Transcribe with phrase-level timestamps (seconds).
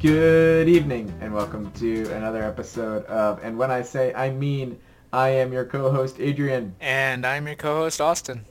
[0.00, 4.78] Good evening, and welcome to another episode of And When I Say I Mean,
[5.12, 6.74] I am your co-host Adrian.
[6.80, 8.44] And I'm your co-host Austin.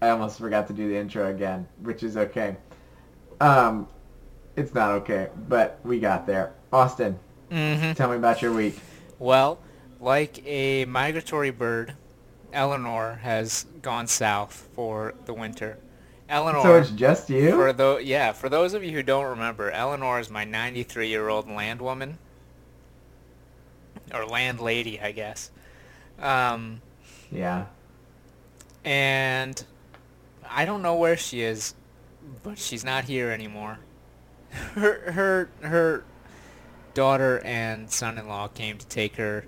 [0.00, 2.56] I almost forgot to do the intro again, which is okay.
[3.40, 3.88] Um,
[4.56, 6.54] it's not okay, but we got there.
[6.72, 7.18] Austin,
[7.50, 7.92] Mm-hmm.
[7.92, 8.80] tell me about your week.
[9.20, 9.58] Well,
[10.00, 11.94] like a migratory bird,
[12.52, 15.78] Eleanor has gone south for the winter.
[16.28, 17.52] Eleanor, So it's just you?
[17.52, 22.18] for yeah, for those of you who don't remember, Eleanor is my 93-year-old landwoman,
[24.12, 25.50] or landlady, I guess.
[26.18, 26.80] Um,
[27.30, 27.66] Yeah.
[28.84, 29.64] and
[30.48, 31.74] I don't know where she is,
[32.42, 33.78] but she's not here anymore.
[34.74, 36.04] Her her her
[36.94, 39.44] daughter and son-in-law came to take her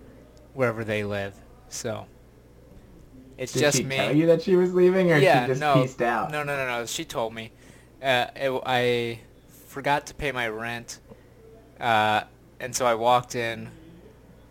[0.54, 1.34] wherever they live.
[1.68, 2.06] So
[3.38, 3.96] it's Did just she me.
[3.96, 6.32] tell you that she was leaving, or yeah, she just no, pieced out?
[6.32, 6.86] no, no, no, no.
[6.86, 7.52] She told me.
[8.02, 9.20] Uh, it, I
[9.66, 10.98] forgot to pay my rent,
[11.80, 12.22] uh,
[12.60, 13.70] and so I walked in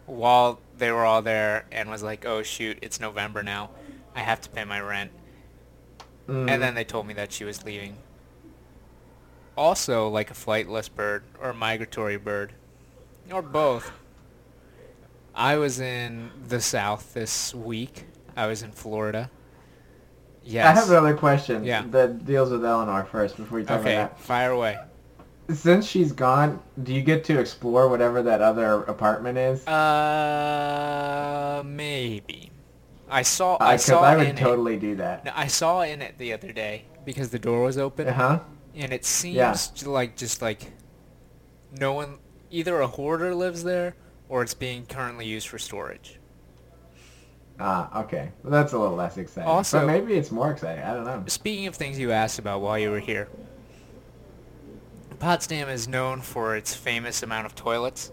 [0.06, 3.72] while they were all there and was like, "Oh shoot, it's November now.
[4.16, 5.12] I have to pay my rent."
[6.28, 6.50] Mm.
[6.50, 7.97] And then they told me that she was leaving.
[9.58, 12.53] Also, like a flightless bird or a migratory bird,
[13.31, 13.92] or both.
[15.36, 18.06] I was in the South this week.
[18.38, 19.30] I was in Florida.
[20.44, 20.66] Yes.
[20.78, 21.84] I have another question Yeah.
[21.92, 24.20] that deals with Eleanor first before you talk Okay, about that.
[24.24, 24.78] fire away.
[25.50, 29.66] Since she's gone, do you get to explore whatever that other apartment is?
[29.68, 32.52] Uh, maybe.
[33.10, 33.58] I saw.
[33.60, 35.26] I Because saw I would totally do that.
[35.26, 38.40] No, I saw in it the other day because the door was open, Uh huh.
[38.76, 39.56] and it seems Yeah.
[39.90, 40.74] like just like
[41.80, 42.20] no one,
[42.52, 43.96] either a hoarder lives there
[44.30, 46.20] or it's being currently used for storage.
[47.59, 48.30] Ah, okay.
[48.44, 49.50] Well, that's a little less exciting.
[49.50, 50.83] Also- but maybe it's more exciting.
[50.83, 51.23] I don't know.
[51.27, 53.27] Speaking of things you asked about while you were here,
[55.19, 58.12] Potsdam is known for its famous amount of toilets.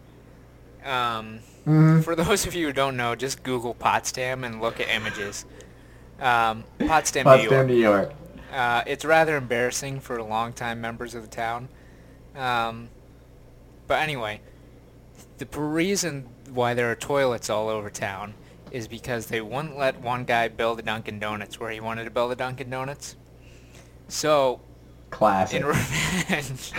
[0.85, 4.89] Um, hmm For those of you who don't know, just Google Potsdam and look at
[4.89, 5.45] images.
[6.21, 7.67] Um, Potsdam, New York.
[7.67, 8.13] New York.
[8.53, 11.69] Uh, it's rather embarrassing for longtime members of the town.
[12.37, 12.89] Um,
[13.87, 14.41] but anyway,
[15.39, 18.35] the reason why there are toilets all over town
[18.71, 22.11] is because they wouldn't let one guy build a Dunkin' Donuts where he wanted to
[22.11, 23.17] build a Dunkin' Donuts.
[24.09, 24.61] So,
[25.11, 25.61] Classic.
[25.61, 26.73] in revenge,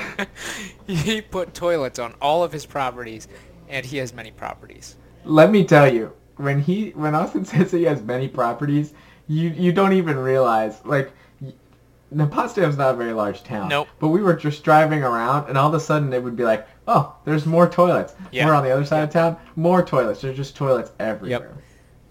[0.87, 3.27] he put toilets on all of his properties,
[3.69, 4.95] and he has many properties.
[5.23, 8.93] Let me tell you, when he when Austin says he has many properties,
[9.27, 11.11] you you don't even realize like.
[12.11, 13.67] Now, not a very large town.
[13.67, 13.89] Nope.
[13.99, 16.65] But we were just driving around, and all of a sudden it would be like,
[16.87, 18.45] "Oh, there's more toilets." Yeah.
[18.45, 19.37] We're on the other side of town.
[19.55, 20.21] More toilets.
[20.21, 21.57] There's just toilets everywhere.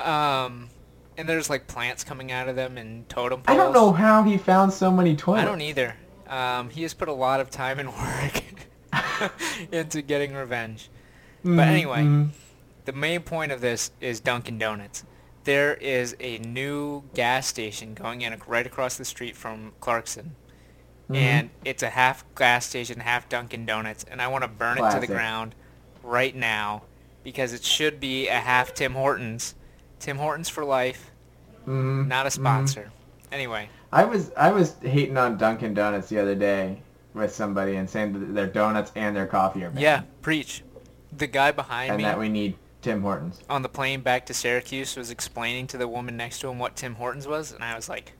[0.05, 0.69] Um,
[1.17, 3.59] and there's like plants coming out of them and totem poles.
[3.59, 5.43] I don't know how he found so many toilets.
[5.43, 5.97] I don't either.
[6.29, 8.43] Um, he has put a lot of time and work
[9.73, 10.91] into getting revenge.
[11.45, 12.31] Mhm, But anyway, mhm.
[12.85, 15.05] the main point of this is Dunkin' Donuts.
[15.45, 20.35] There is a new gas station going in right across the street from Clarkson.
[21.11, 21.17] Mhm.
[21.17, 24.91] And it's a half gas station, half Dunkin' Donuts, and I want to burn it
[24.91, 25.55] to the ground
[26.03, 26.83] right now
[27.23, 29.55] because it should be a half Tim Hortons.
[30.05, 31.11] Tim Hortons for life,
[31.67, 32.33] Mhm, not a mhm.
[32.33, 32.91] sponsor.
[33.33, 36.83] Anyway, I was I was hating on Dunkin' Donuts the other day
[37.15, 39.81] with somebody and saying that their donuts and their coffee are bad.
[39.83, 40.63] yeah, preach.
[41.17, 43.41] The guy behind And me that we need Tim Hortons.
[43.49, 46.77] on the plane back to Syracuse was explaining to the woman next to him what
[46.77, 48.13] Tim Hortons was, and I was like,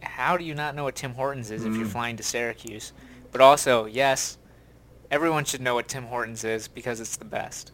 [0.00, 1.90] "How do you not know what Tim Hortons is if you're Mm.
[1.90, 2.92] flying to Syracuse?"
[3.32, 4.38] But also, yes,
[5.10, 7.72] everyone should know what Tim Hortons is because it's the best.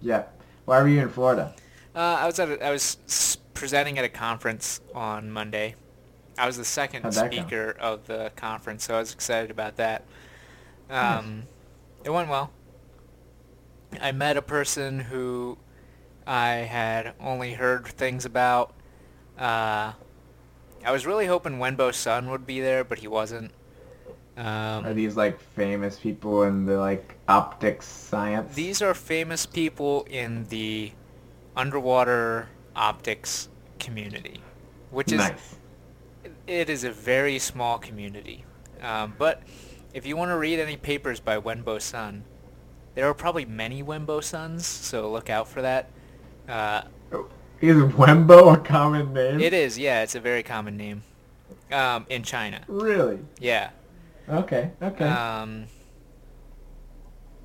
[0.00, 0.22] Yeah.
[0.64, 1.54] Why were you in Florida?
[1.96, 5.74] Uh, I was at a, I was presenting at a conference on Monday.
[6.38, 7.26] I was the second How'd go?
[7.26, 10.04] speaker of the conference, so I was excited about that.
[10.90, 11.44] Um,
[12.04, 12.50] It went well.
[14.00, 15.56] I met a person who
[16.26, 18.74] I had only heard things about.
[19.38, 19.92] Uh,
[20.84, 23.52] I was really hoping Wenbo Sun would be there, but he wasn't.
[24.36, 28.54] Are Um, these like famous people in the like optics science?
[28.54, 30.92] these are famous people in the
[31.56, 33.48] underwater optics
[33.78, 34.40] community,
[34.90, 35.56] which is nice.
[36.46, 38.44] it is a very small community.
[38.82, 39.42] Um, but
[39.94, 42.24] if you want to read any papers by Wenbo Sun,
[42.94, 45.90] there are probably many Wenbo Suns, so look out for that.
[46.48, 46.82] Uh,
[47.60, 49.40] Is Wenbo a common name?
[49.40, 51.02] it is, yeah, it's a very common name
[51.72, 52.62] um, in China.
[52.68, 53.18] Really?
[53.40, 53.70] Yeah.
[54.28, 54.70] Okay.
[54.82, 55.04] Okay.
[55.04, 55.66] Um,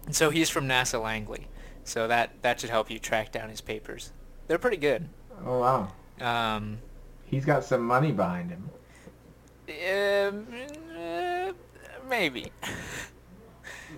[0.09, 1.47] so he's from NASA Langley,
[1.91, 4.11] so that that should help you track down his papers.
[4.47, 5.09] They're pretty good.
[5.45, 5.91] oh wow.
[6.21, 6.77] Um,
[7.25, 8.69] He's got some money behind him.
[9.69, 10.47] um,
[10.97, 11.51] uh,
[12.09, 12.51] maybe.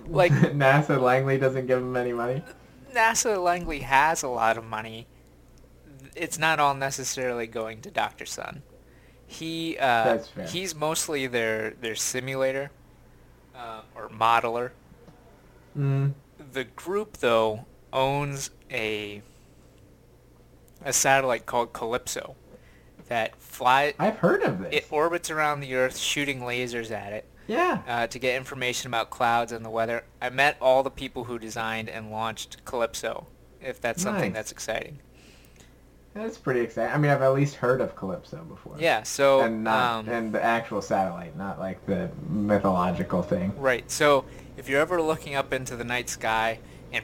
[0.08, 2.44] Like NASA Langley doesn't give him any money.
[2.94, 5.08] NASA Langley has a lot of money.
[6.14, 8.26] It's not all necessarily going to Dr.
[8.26, 8.64] Sun.
[9.26, 10.48] He uh, That's fair.
[10.48, 12.72] he's mostly their their simulator
[13.56, 14.72] uh, or modeler.
[15.78, 16.14] Mm.
[16.52, 19.22] The group though owns a
[20.84, 22.36] a satellite called CALIPSO
[23.08, 24.74] that fly I've heard of this.
[24.74, 27.82] it orbits around the Earth shooting lasers at it yeah.
[27.88, 30.04] uh, to get information about clouds and the weather.
[30.22, 33.26] I met all the people who designed and launched CALIPSO.
[33.62, 35.00] If that's something that's exciting.
[36.14, 36.94] That's pretty exciting.
[36.94, 38.76] I mean, I've at least heard of CALIPSO before.
[38.78, 39.04] Yeah.
[39.04, 43.54] So And not um, and the actual satellite, not like the mythological thing.
[43.58, 43.90] right.
[43.90, 44.26] So
[44.58, 46.60] if you're ever looking up into the night sky
[46.94, 47.04] and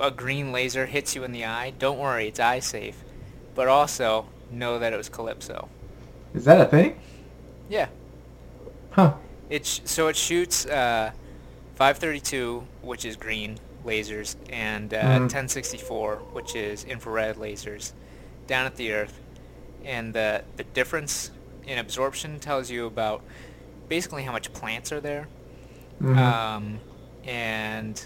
[0.00, 2.96] a green laser hits you in the eye, don't worry, it's eye safe.
[3.54, 5.68] But also know that it was CALIPSO.
[6.34, 6.98] Is that a thing?
[7.68, 7.88] Yeah.
[8.92, 9.14] Huh.
[9.48, 11.10] It sh- so it shoots uh,
[11.74, 15.28] 532, which is green lasers, and uh, Mhm.
[15.28, 17.92] 1064, which is infrared lasers,
[18.46, 19.18] down at the Earth.
[19.84, 21.30] And the the difference
[21.66, 23.22] in absorption tells you about
[23.88, 25.26] basically how much plants are there,
[26.00, 26.16] Mhm.
[26.16, 26.80] um,
[27.24, 28.00] and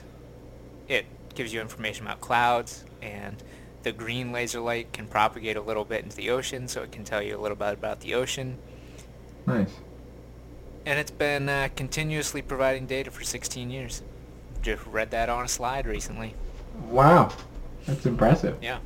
[0.89, 2.85] it gives you information about clouds.
[3.03, 3.43] And
[3.83, 7.05] the green laser light can propagate a little bit into the ocean, so it can
[7.05, 8.59] tell you a little bit about the ocean
[9.47, 9.71] nice.
[10.87, 14.03] and it's been uh, continuously providing data for 16 years.
[14.63, 16.35] Just read that on a slide recently.
[16.89, 17.33] Wow.
[17.87, 18.57] That's impressive.
[18.63, 18.79] Yeah.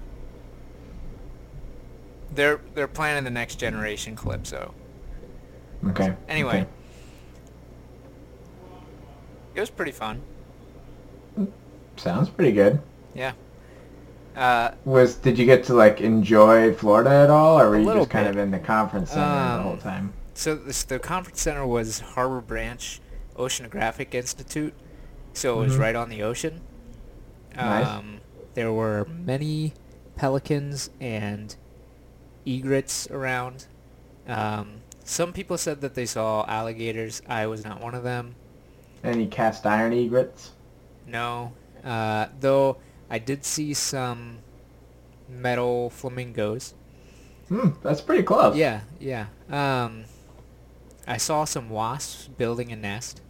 [2.34, 4.72] They're they're planning the next generation CALIPSO.
[5.88, 6.14] Okay.
[6.28, 6.62] Anyway.
[6.62, 6.66] okay.
[9.54, 10.22] It was pretty fun.
[11.98, 12.80] Sounds pretty good.
[13.14, 13.32] Yeah.
[14.36, 18.10] Uh, Was did you get to like enjoy Florida at all, or were you just
[18.10, 18.36] kind bit.
[18.36, 20.12] of in the conference center the Um, whole time?
[20.34, 23.00] so this, the conference center was Harbor Branch
[23.36, 24.74] Oceanographic Institute,
[25.32, 25.80] so it was Mhm.
[25.80, 26.60] right on the ocean.
[27.56, 27.86] Nice.
[27.86, 28.20] Um,
[28.54, 29.72] there were many
[30.14, 31.56] pelicans and
[32.46, 33.66] egrets around.
[34.28, 37.22] Um, some people said that they saw alligators.
[37.28, 38.36] I was not one of them.
[39.02, 40.52] Any cast iron egrets?
[41.06, 41.52] No.
[41.84, 42.78] Uh, though
[43.10, 44.38] I did see some
[45.28, 46.74] metal flamingos.
[47.48, 48.56] Hmm, that's pretty close.
[48.56, 49.26] Yeah, yeah.
[49.50, 50.04] Um,
[51.06, 53.20] I saw some wasps building a nest,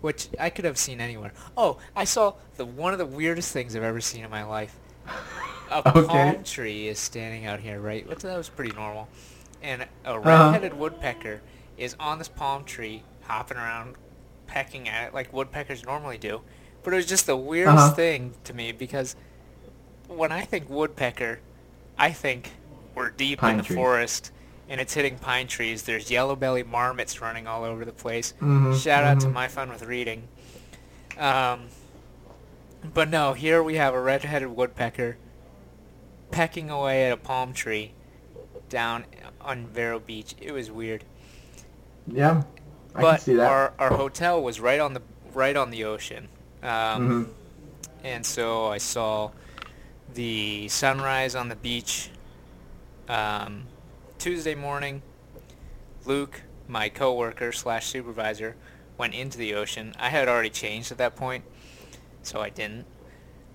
[0.00, 1.32] which I could have seen anywhere.
[1.56, 4.80] Oh, I saw the one of the weirdest things I've ever seen in my life.
[5.68, 6.02] A Okay.
[6.06, 8.06] palm tree is standing out here, right?
[8.06, 9.08] Which that was pretty normal.
[9.62, 10.60] And a Uh-huh.
[10.60, 11.42] red-headed woodpecker
[11.76, 13.96] is on this palm tree, hopping around,
[14.46, 16.42] pecking at it like woodpeckers normally do.
[16.86, 17.94] But it was just the weirdest Uh-huh.
[17.94, 19.16] thing to me because
[20.06, 21.40] when I think woodpecker,
[21.98, 22.52] I think
[22.94, 23.76] we're deep Pine in the trees.
[23.76, 24.30] forest
[24.68, 25.82] and it's hitting pine trees.
[25.82, 28.34] There's yellow-bellied marmots running all over the place.
[28.40, 29.32] Mhm, Shout out to mhm.
[29.32, 30.28] my fun with reading.
[31.18, 31.70] Um,
[32.94, 35.16] but no, here we have a red-headed woodpecker
[36.30, 37.94] pecking away at a palm tree
[38.68, 39.06] down
[39.40, 40.36] on Vero Beach.
[40.40, 41.02] It was weird.
[42.06, 42.44] Yeah.
[42.94, 43.50] I but can see that.
[43.50, 45.02] our our hotel was right on the
[45.34, 46.28] right on the ocean.
[46.62, 47.28] Um, Mhm.
[48.04, 49.30] and so I saw
[50.14, 52.10] the sunrise on the beach
[53.08, 53.64] um,
[54.18, 55.02] Tuesday morning.
[56.04, 58.56] Luke, my coworker slash supervisor,
[58.98, 59.94] went into the ocean.
[59.98, 61.44] I had already changed at that point,
[62.22, 62.86] so I didn't.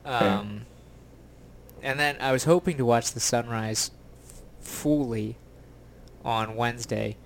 [0.05, 0.65] Um,
[1.81, 3.91] and then I was hoping to watch the sunrise
[4.25, 5.37] f- fully
[6.23, 7.17] on Wednesday,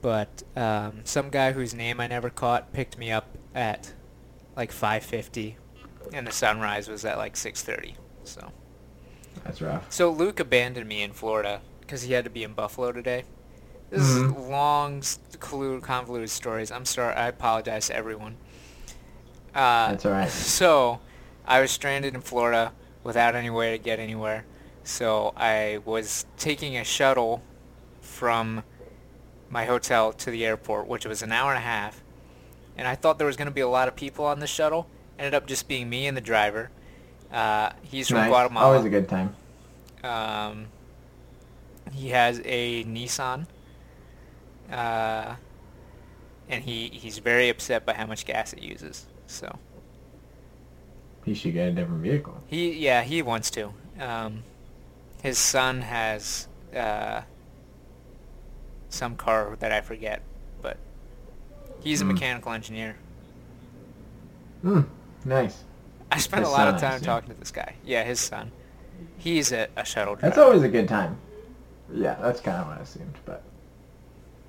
[0.00, 3.92] but um, some guy whose name I never caught picked me up at
[4.56, 5.56] like 5:50,
[6.12, 7.94] and the sunrise was at like 6:30.
[8.24, 8.52] So,
[9.44, 9.86] That's rough.
[9.90, 13.24] so Luke abandoned me in Florida because he had to be in Buffalo today.
[13.90, 14.48] This is Mhm.
[14.48, 15.02] long,
[15.80, 16.70] convoluted stories.
[16.70, 17.14] I'm sorry.
[17.14, 18.36] I apologize to everyone.
[19.54, 20.28] Uh, That's all right.
[20.30, 21.00] So,
[21.46, 22.72] I was stranded in Florida
[23.04, 24.44] without any way to get anywhere.
[24.84, 27.42] So I was taking a shuttle
[28.00, 28.62] from
[29.50, 32.01] my hotel to the airport, which was an hour and a half.
[32.76, 34.86] And I thought there was going to be a lot of people on the shuttle.
[35.18, 36.70] Ended up just being me and the driver.
[37.30, 38.28] Uh, he's from nice.
[38.28, 38.66] Guatemala.
[38.66, 39.34] Always a good time.
[40.02, 40.66] Um,
[41.92, 43.46] he has a Nissan.
[44.70, 45.36] Uh,
[46.48, 49.06] and he, he's very upset by how much gas it uses.
[49.26, 49.58] So
[51.24, 52.42] He should get a different vehicle.
[52.46, 53.72] he yeah he wants to.
[54.00, 54.42] Um,
[55.22, 57.22] his son has uh,
[58.88, 60.22] some car that I forget,
[61.82, 62.12] he's a Hmm.
[62.12, 62.96] mechanical engineer.
[64.62, 64.82] Hmm.
[65.24, 65.64] Nice.
[66.10, 67.74] I spent His a lot of time talking to this guy.
[67.84, 68.52] Yeah, his son.
[69.18, 70.34] He's a, a shuttle driver.
[70.34, 71.16] That's always a good time.
[71.92, 73.42] Yeah, that's kind of what I assumed, but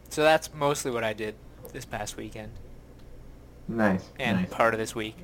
[0.10, 1.36] So that's mostly what I did
[1.72, 2.52] this past weekend.
[3.68, 4.04] Nice.
[4.20, 4.50] and nice.
[4.50, 5.16] part of this week.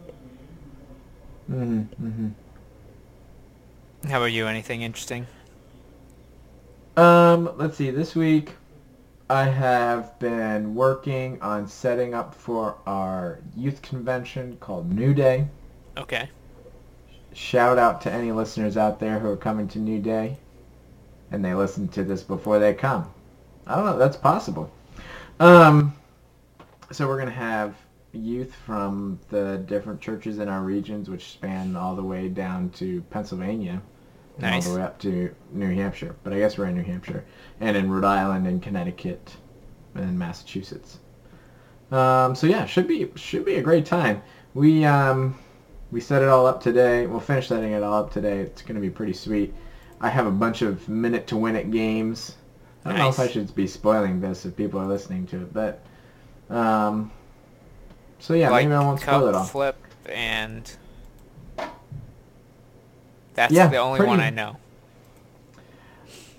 [1.47, 2.29] hmm hmm
[4.07, 4.47] How about you?
[4.47, 5.27] Anything interesting?
[6.95, 7.91] Um, let's see.
[7.91, 8.53] This week,
[9.29, 15.47] I have been working on setting up for our youth convention called New Day.
[15.97, 16.29] Okay.
[17.33, 20.37] Shout out to any listeners out there who are coming to New Day,
[21.29, 23.07] and they listen to this before they come.
[23.67, 23.97] I don't know.
[23.99, 24.71] That's possible.
[25.39, 25.93] Um,
[26.91, 27.75] so we're gonna have
[28.13, 33.03] youth from the different churches in our regions, which span all the way down to
[33.11, 33.79] Pennsylvania.
[34.41, 34.67] And Nice.
[34.67, 36.15] all the way up to New Hampshire.
[36.23, 37.23] But I guess we're in New Hampshire
[37.59, 39.35] and in Rhode Island and Connecticut
[39.95, 40.99] and Massachusetts.
[41.91, 44.21] Um, so yeah, should be should be a great time.
[44.53, 45.37] We um,
[45.91, 47.07] we set it all up today.
[47.07, 48.39] We'll finish setting it all up today.
[48.39, 49.53] It's gonna be pretty sweet.
[50.01, 52.35] I have a bunch of minute to win it games.
[52.85, 55.53] I don't know if I should be spoiling this if people are listening to it,
[55.53, 55.81] but
[56.49, 57.11] um,
[58.19, 59.43] so yeah, like maybe I won't spoil it all.
[59.43, 59.75] flip
[60.07, 60.71] and
[63.33, 64.57] that's Yeah, the only pretty- one I know.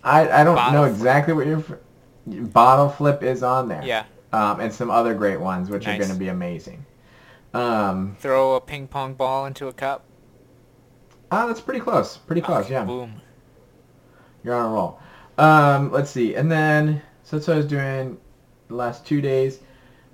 [0.03, 0.95] I, I don't Bottle know flip.
[0.97, 1.63] exactly what your
[2.27, 3.83] bottle flip is on there.
[3.85, 4.05] Yeah.
[4.33, 6.85] um, and some other great ones, which are going to be amazing.
[7.53, 10.05] Um, Throw a ping pong ball into a cup.
[11.31, 12.17] ah, that's pretty close.
[12.17, 12.85] Pretty close, Okay, yeah.
[12.85, 13.21] Boom.
[14.43, 14.99] You're on a roll.
[15.37, 16.35] Um, let's see.
[16.35, 18.17] And then, so that's what I was doing
[18.69, 19.59] the last two days.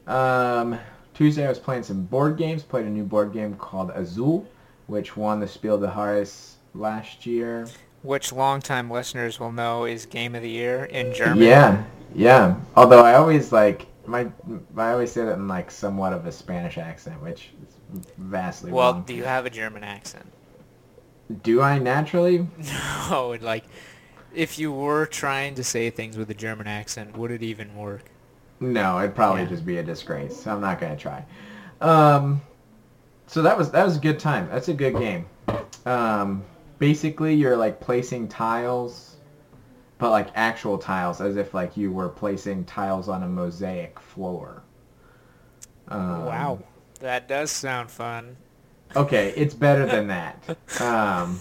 [0.09, 0.79] Um,
[1.15, 2.63] Tuesday I was playing some board games.
[2.65, 4.47] Played a new board game called Azul,
[4.89, 7.67] which won the Spiel des Jahres last year.
[8.03, 11.43] Which longtime listeners will know is game of the year in German.
[11.43, 11.83] Yeah,
[12.15, 12.57] yeah.
[12.77, 14.29] Although I always like my,
[14.77, 18.93] I always say that in like somewhat of a Spanish accent, which is vastly Well,
[18.93, 19.05] wrong.
[19.05, 20.27] do you have a German accent?
[21.43, 22.47] Do I naturally?
[23.11, 23.65] No, like
[24.35, 28.05] if you were trying to say things with a German accent, would it even work?
[28.61, 29.49] No, it'd probably Yeah.
[29.49, 30.47] just be a disgrace.
[30.47, 31.25] I'm not gonna try.
[31.81, 32.41] Um,
[33.27, 34.49] so that was that was a good time.
[34.53, 35.27] That's a good game.
[35.85, 36.45] Um,
[36.79, 39.17] basically, you're like placing tiles,
[39.99, 44.63] but like actual tiles, as if like you were placing tiles on a mosaic floor.
[45.89, 46.59] Um, wow.
[47.01, 48.37] That does sound fun.
[48.95, 50.57] Okay, it's better than that.
[50.81, 51.41] Um,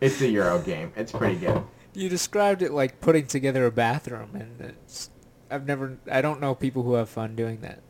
[0.00, 0.92] it's a Euro game.
[0.96, 1.62] It's pretty good.
[1.92, 5.10] You described it like putting together a bathroom and it's
[5.50, 7.80] I've never I don't know people who have fun doing that.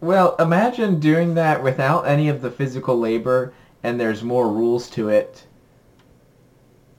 [0.00, 3.52] Well, imagine doing that without any of the physical labor,
[3.82, 5.44] and there's more rules to it.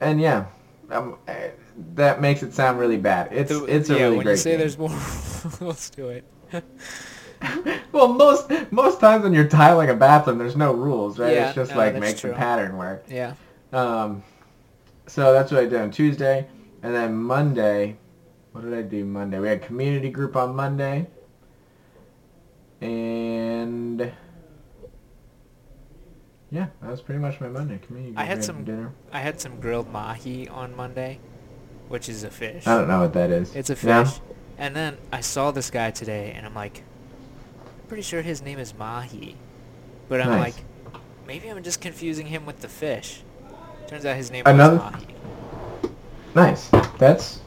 [0.02, 0.46] And yeah,
[0.92, 1.50] um, eh,
[1.96, 3.30] that makes it sound really bad.
[3.32, 4.60] It's The- it's a yeah, really when great you say game.
[4.60, 4.90] there's more
[5.60, 6.24] rules to it.
[7.92, 11.34] well, most most times when you're tiling a bathroom, there's no rules, right?
[11.34, 12.32] Yeah, it's just no, like make true.
[12.32, 13.06] the pattern work.
[13.10, 13.34] yeah.
[13.72, 14.24] Um,
[15.08, 16.48] so that's what I did on Tuesday,
[16.84, 17.98] and then Monday.
[18.52, 19.38] What did I do Monday?
[19.40, 21.08] We had community group on Monday,
[22.82, 24.12] and
[26.52, 27.80] yeah, that was pretty much my Monday.
[27.86, 28.16] Community.
[28.18, 28.92] I had some- dinner.
[29.12, 31.20] I had some grilled mahi on Monday,
[31.88, 32.66] which is a fish.
[32.68, 33.56] I don't know what that is.
[33.56, 34.04] It's a Yeah?
[34.04, 34.20] fish.
[34.58, 36.84] And then I saw this guy today, and I'm like,
[37.66, 39.36] I'm pretty sure his name is Mahi.
[40.10, 40.56] But I'm Nice.
[40.56, 40.66] like,
[41.28, 43.22] maybe I'm just confusing him with the fish.
[43.88, 45.08] Turns out his name Another- was Mahi.
[46.36, 46.70] Nice.
[46.98, 47.40] That's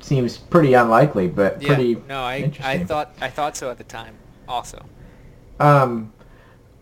[0.00, 3.84] seems pretty unlikely, but Yeah, pretty no, I, I thought I thought so at the
[3.84, 4.14] time.
[4.48, 4.84] Also,
[5.60, 6.12] Um,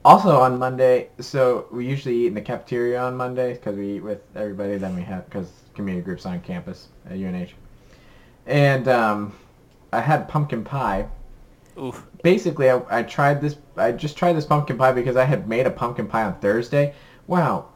[0.05, 4.01] also on Monday, so we usually eat in the cafeteria on Monday because we eat
[4.01, 4.77] with everybody.
[4.77, 7.51] Then we have because community groups on campus at UNH,
[8.47, 9.35] and um,
[9.93, 11.09] I had pumpkin pie.
[11.79, 13.57] ooh, Basically, I, I tried this.
[13.77, 16.95] I just tried this pumpkin pie because I had made a pumpkin pie on Thursday.
[17.27, 17.67] Wow.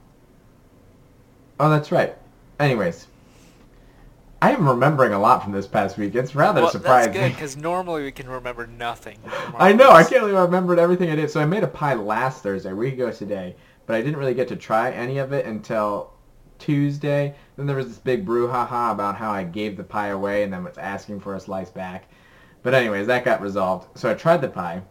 [1.61, 2.17] Oh, that's right.
[2.59, 3.07] Anyways,
[4.45, 6.15] I am remembering a lot from this past week.
[6.15, 7.15] It's rather well, surprising.
[7.15, 9.19] that's good because normally we can remember nothing.
[9.57, 9.91] I know.
[9.91, 11.31] I can't believe I remembered everything I did.
[11.31, 12.75] So I made a pie last Thursday.
[12.75, 16.13] We go today, but I didn't really get to try any of it until
[16.59, 17.35] Tuesday.
[17.57, 20.63] Then there was this big brouhaha about how I gave the pie away and then
[20.63, 22.11] was asking for a slice back.
[22.63, 23.99] But anyways, that got resolved.
[23.99, 24.83] So I tried the pie,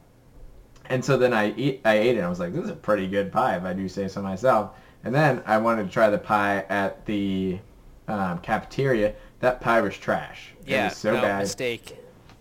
[0.88, 2.22] and so then I eat, I ate it.
[2.22, 4.72] I was like, this is a pretty good pie if I do say so myself.
[5.04, 7.60] And then I wanted to try the pie at the
[8.08, 9.14] um, cafeteria.
[9.44, 10.54] That pie was trash.
[10.66, 11.98] Yeah, it was so no bad mistake.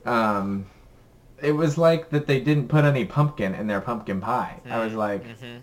[0.07, 0.67] um,
[1.43, 4.61] it was like that they didn't put any pumpkin in their pumpkin pie.
[4.71, 5.57] I was like, hmm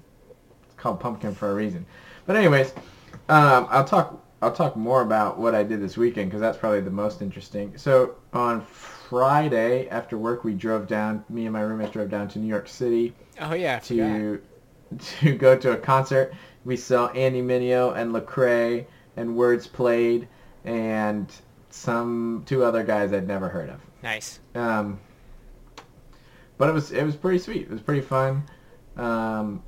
[0.66, 1.86] it's called pumpkin for a reason.
[2.26, 2.74] But anyways,
[3.30, 4.22] um, I'll talk.
[4.42, 7.78] I'll talk more about what I did this weekend because that's probably the most interesting.
[7.78, 11.24] So on Friday after work, we drove down.
[11.30, 14.42] Me and my roommate drove down to New York City Oh yeah, to
[15.00, 16.34] to go to a concert.
[16.66, 20.28] We saw Andy Mineo and Lecrae and Wordsplayed
[20.66, 21.32] and
[21.70, 23.80] some two other guys I'd never heard of.
[24.02, 24.40] nice.
[24.56, 25.00] Um,
[26.58, 27.64] but it was it was pretty sweet.
[27.64, 28.44] It was pretty fun.
[28.98, 29.64] Um,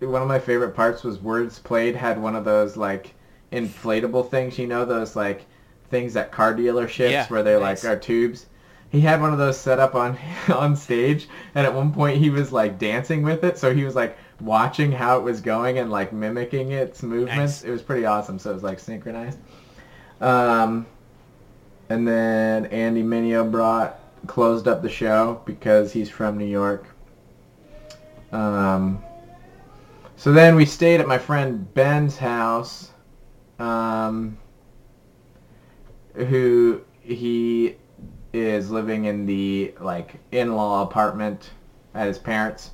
[0.00, 3.14] one of my favorite parts was Wordsplayed had one of those like
[3.52, 4.58] inflatable things.
[4.58, 5.46] You know those like
[5.90, 7.82] things at car dealerships Yeah, where they're nice.
[7.82, 8.46] like are tubes.
[8.90, 10.16] He had one of those set up on
[10.54, 13.58] on stage, and at one point he was like dancing with it.
[13.58, 17.62] So he was like watching how it was going and like mimicking its movements.
[17.62, 17.64] Nice.
[17.64, 18.38] It was pretty awesome.
[18.38, 19.38] So it was like synchronized.
[20.20, 20.86] Um,
[21.88, 26.86] and then Andy Mineo brought closed up the show because he's from New York.
[28.32, 29.02] Um,
[30.16, 32.90] so then we stayed at my friend Ben's house,
[33.58, 34.36] um,
[36.14, 37.76] who he
[38.32, 41.50] is living in the like in-law apartment
[41.94, 42.72] at his parents,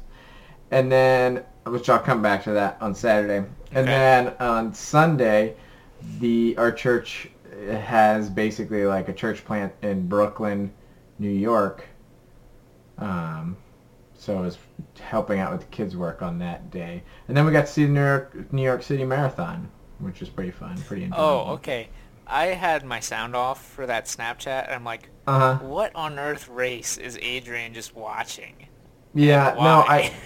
[0.71, 3.87] and then which I'll come back to that on Saturday, and Okay.
[3.87, 5.55] then on Sunday,
[6.21, 7.29] the our church
[7.69, 10.73] has basically like a church plant in Brooklyn,
[11.19, 11.87] New York.
[12.99, 13.57] Um,
[14.17, 14.59] so I was
[15.01, 17.85] helping out with the kids' work on that day, and then we got to see
[17.85, 21.25] the New York New York City Marathon, which was pretty fun, pretty enjoyable.
[21.25, 21.89] Oh, okay.
[22.27, 25.65] I had my sound off for that Snapchat, and I'm like, Uh huh.
[25.67, 28.69] what on earth race is Adrian just watching?
[29.15, 29.55] Yeah.
[29.59, 29.85] No.
[29.87, 30.13] I.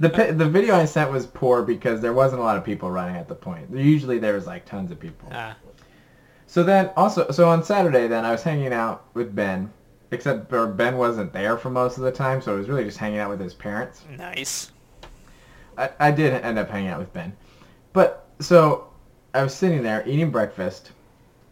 [0.00, 3.14] The the video I sent was poor because there wasn't a lot of people running
[3.14, 3.70] at the point.
[3.70, 5.28] Usually there was like tons of people.
[5.30, 5.54] Uh,
[6.54, 9.72] So then also so on Saturday then I was hanging out with Ben,
[10.12, 12.96] except for Ben wasn't there for most of the time, so I was really just
[12.96, 14.04] hanging out with his parents.
[14.08, 14.70] nice.
[15.76, 17.36] I, I did end up hanging out with Ben.
[17.92, 18.86] But so
[19.34, 20.92] I was sitting there eating breakfast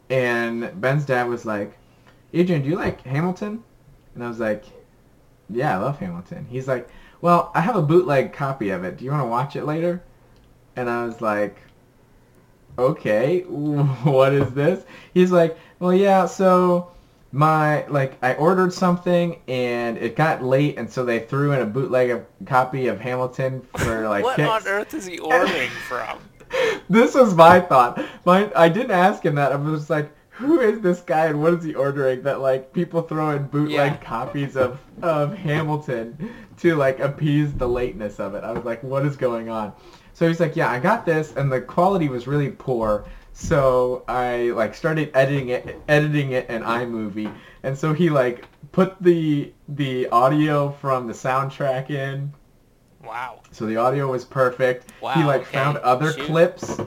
[0.09, 1.77] and Ben's dad was like,
[2.33, 3.65] Adrian, do you like Hamilton?
[4.15, 4.67] And I was like,
[5.51, 6.47] Yeah, I love Hamilton.
[6.49, 6.89] He's like,
[7.23, 8.99] Well, I have a bootleg copy of it.
[8.99, 10.01] Do you want to watch it later?
[10.77, 11.57] And I was like,
[12.79, 14.85] Okay, what is this?
[15.15, 16.89] He's like, Well, yeah, so
[17.35, 21.67] my like I ordered something and it got late and so they threw in a
[21.67, 24.49] bootleg of, copy of Hamilton for like what kicks.
[24.49, 26.19] on earth is he ordering from?
[26.91, 28.05] this was my thought.
[28.27, 29.53] My I didn't ask him that.
[29.53, 32.73] I was just like, who is this guy and what is he ordering that like
[32.75, 33.97] people throw in bootleg Yeah.
[33.97, 38.45] copies of of Hamilton to like appease the lateness of it.
[38.45, 39.73] I was like, what is going on?
[40.15, 43.05] So he's like, yeah, I got this and the quality was really poor.
[43.33, 47.35] So I like started editing it editing it in iMovie.
[47.63, 52.33] And so he like put the the audio from the soundtrack in
[53.03, 53.41] Wow.
[53.51, 54.93] so the audio was perfect.
[55.01, 55.15] Wow.
[55.15, 55.53] he like okay.
[55.53, 56.27] found other Shoot.
[56.27, 56.81] clips.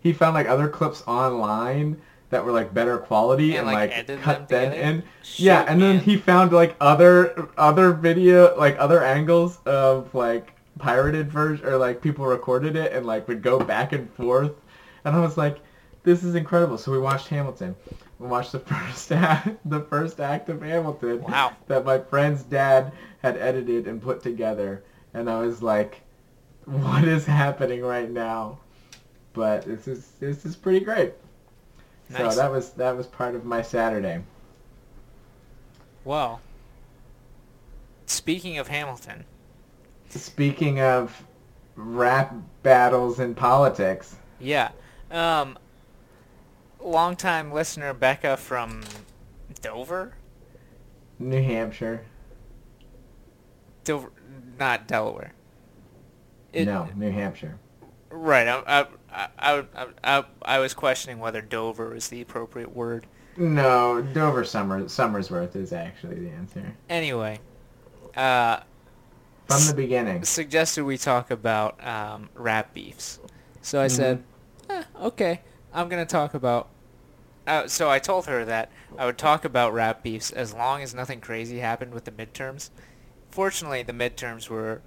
[0.00, 4.22] He found like other clips online that were like better quality And, and, like, like,
[4.22, 5.02] cut them them in.
[5.22, 10.52] Shoot, yeah, and then he found like other other video like other angles of like
[10.78, 14.52] pirated version or like people recorded it and like would go back and forth.
[15.04, 15.58] And I was like,
[16.02, 16.78] this is incredible.
[16.78, 17.74] So we watched Hamilton.
[18.18, 21.52] We watched the first act, the first act of Hamilton Wow.
[21.66, 24.84] that my friend's dad had edited and put together,
[25.14, 26.00] and I was like,
[26.64, 28.58] "What is happening right now?"
[29.32, 31.12] But this is this is pretty great.
[32.08, 32.34] Nice.
[32.34, 34.22] So that was that was part of my Saturday.
[36.04, 36.40] Well,
[38.06, 39.24] speaking of Hamilton,
[40.16, 41.24] Speaking of
[41.76, 44.70] rap battles in politics, yeah,
[45.10, 45.58] um,
[46.80, 48.82] longtime listener Becca from
[49.60, 50.14] Dover,
[51.18, 52.04] New Hampshire.
[53.84, 54.10] Dover,
[54.58, 55.32] not Delaware.
[56.52, 57.58] It- no, New Hampshire.
[58.10, 58.48] Right.
[58.48, 59.64] I, I, I,
[60.02, 63.06] I, I, was questioning whether Dover was the appropriate word.
[63.36, 67.40] No, Dover Summer Somersworth is actually the answer Anyway,
[68.16, 68.60] uh,
[69.46, 70.24] from the beginning.
[70.24, 73.18] suggested we talk about um, rap beefs.
[73.62, 74.22] So I said,
[74.70, 75.40] eh, okay,
[75.72, 76.68] I'm going to talk about...
[77.46, 80.94] Uh, so I told her that I would talk about rap beefs as long as
[80.94, 82.70] nothing crazy happened with the midterms.
[83.30, 84.82] Fortunately, the midterms were...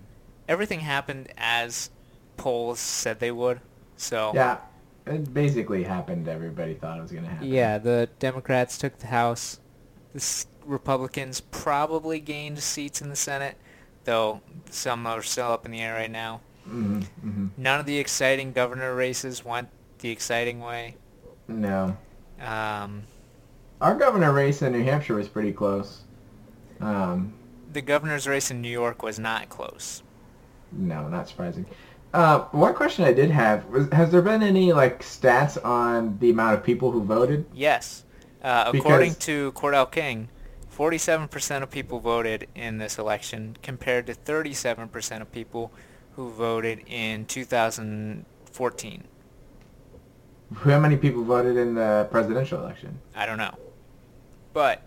[0.47, 1.89] Everything happened as
[2.37, 3.61] polls said they would.
[3.97, 4.57] So Yeah,
[5.05, 6.27] it basically happened.
[6.27, 7.47] Everybody thought it was gonna happen.
[7.47, 9.59] Yeah, the Democrats took the House.
[10.13, 13.57] The Republicans probably gained seats in the Senate,
[14.05, 16.41] though some are still up in the air right now.
[16.65, 20.95] hmm hmm None of the exciting governor races went the exciting way.
[21.47, 21.97] No.
[22.39, 23.03] Um,
[23.81, 26.01] Our governor race in New Hampshire was pretty close.
[26.79, 27.33] Um,
[27.73, 30.01] the governor's race in New York was not close.
[30.71, 31.65] no, not surprising.
[32.13, 36.29] Uh, one question I did have was: Has there been any like stats on the
[36.31, 37.45] amount of people who voted?
[37.53, 38.03] Yes.
[38.43, 40.29] Uh, according Because- to Cordell King,
[40.79, 45.73] 47% of people voted in this election compared to 37% of people
[46.15, 49.03] who voted in 2014.
[50.55, 52.97] How many people voted in the presidential election?
[53.13, 53.55] I don't know.
[54.53, 54.83] But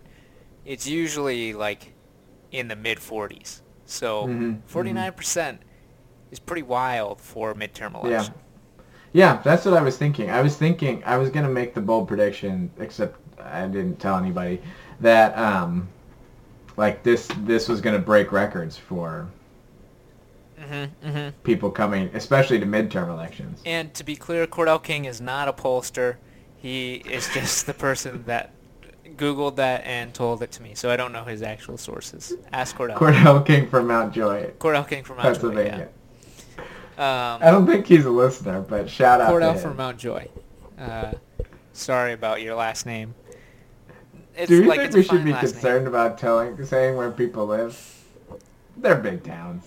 [0.65, 1.93] it's usually like
[2.51, 3.61] in the mid 40s.
[3.85, 5.59] So Mhm, 49%
[6.31, 7.99] is pretty wild for a midterm Yeah.
[7.99, 8.33] election.
[9.13, 10.31] Yeah, that's what I was thinking.
[10.31, 14.59] I was thinking I was gonna make the bold prediction, except I didn't tell anybody
[14.99, 15.87] that um,
[16.77, 19.27] like this this was gonna break records for
[20.59, 21.29] Mm-hmm, mm-hmm.
[21.43, 23.61] people coming, especially to midterm elections.
[23.65, 26.17] And to be clear, Cordell King is not a pollster.
[26.55, 28.51] He is just the person that
[29.17, 30.73] Googled that and told it to me.
[30.75, 32.33] So I don't know his actual sources.
[32.53, 32.95] Ask Cordell.
[32.95, 35.53] Cordell King from Mount Joy, Cordell King from Mount Joy.
[35.53, 35.89] Pennsylvania.
[36.57, 36.63] Yeah.
[36.97, 39.77] I Um, don't think he's a listener, but shout out Cordell to from.
[39.77, 40.29] Mount Joy.
[40.79, 41.13] Uh,
[41.73, 43.15] sorry about your last name.
[44.35, 45.51] It's Do you like think we should be last name.
[45.53, 48.03] concerned about telling saying where people live?
[48.77, 49.65] They're big towns.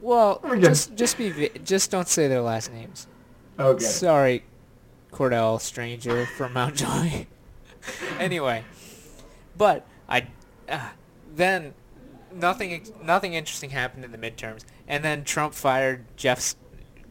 [0.00, 3.06] Well, We're just just be just don't say their last names.
[3.58, 3.84] Okay.
[3.84, 4.44] Sorry,
[5.12, 7.26] Cordell, stranger from Mount Joy.
[8.18, 8.64] anyway,
[9.56, 10.26] but I
[10.68, 10.90] uh,
[11.34, 11.74] then
[12.32, 16.54] nothing nothing interesting happened in the midterms, and then Trump fired Jeff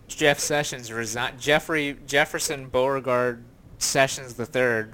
[0.07, 3.43] Jeff Sessions resign Jeffrey Jefferson Beauregard
[3.79, 4.93] Sessions the third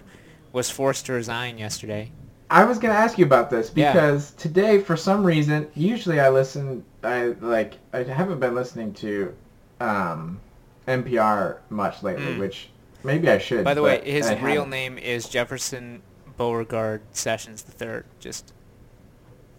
[0.53, 2.11] was forced to resign yesterday.
[2.49, 3.91] I was gonna ask you about this Yeah.
[3.91, 6.85] because today, for some reason, usually I listen.
[7.03, 7.73] I like.
[7.91, 9.33] I haven't been listening to
[9.81, 10.39] um,
[10.87, 12.39] NPR much lately, Mm.
[12.39, 12.69] which
[13.03, 13.63] maybe I should.
[13.65, 14.69] By the way, his I real haven't.
[14.69, 16.01] name is Jefferson
[16.37, 18.05] Beauregard Sessions the third.
[18.19, 18.53] Just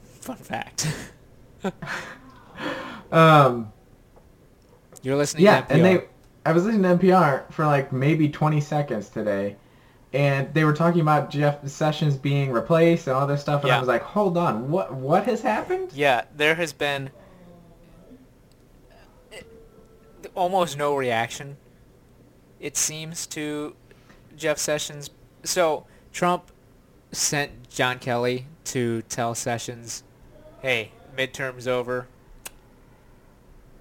[0.05, 0.87] fun fact.
[3.13, 3.73] Um,
[5.03, 5.77] You're listening yeah, to NPR.
[5.77, 6.05] and they.
[6.47, 9.57] I was listening to NPR for like maybe 20 seconds today,
[10.15, 13.77] and they were talking about Jeff Sessions being replaced and all this stuff, and Yeah.
[13.77, 15.91] I was like, hold on, what what has happened?
[15.93, 17.11] Yeah, there has been
[20.35, 21.57] almost no reaction.
[22.61, 23.75] It seems to
[24.37, 25.11] Jeff Sessions.
[25.43, 26.51] So Trump
[27.13, 30.03] sent John Kelly to tell Sessions,
[30.63, 32.07] "Hey, midterms over.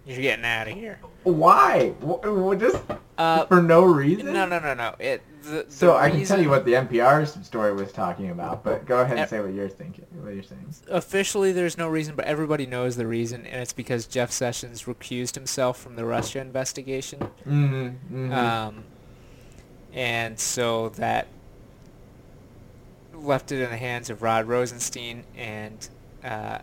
[0.06, 1.91] You're getting out of here." Why?
[2.06, 2.84] Wh- wh- Just
[3.17, 4.34] Uh, for no reason?
[4.34, 4.96] no, no, no, no.
[5.00, 5.22] It.
[5.44, 9.02] The, So I can tell you what the NPR story was talking about, but go
[9.02, 10.06] ahead and say what you're thinking.
[10.22, 10.74] What you're saying.
[10.90, 15.36] officially there's no reason, but everybody knows the reason, and it's because Jeff Sessions recused
[15.36, 17.20] himself from the Russia investigation.
[17.46, 17.86] Mm-hmm.
[17.86, 18.34] mm-hmm.
[18.34, 18.84] Um,
[19.94, 21.28] and so that
[23.14, 25.88] left it in the hands of Rod Rosenstein and
[26.24, 26.60] uh,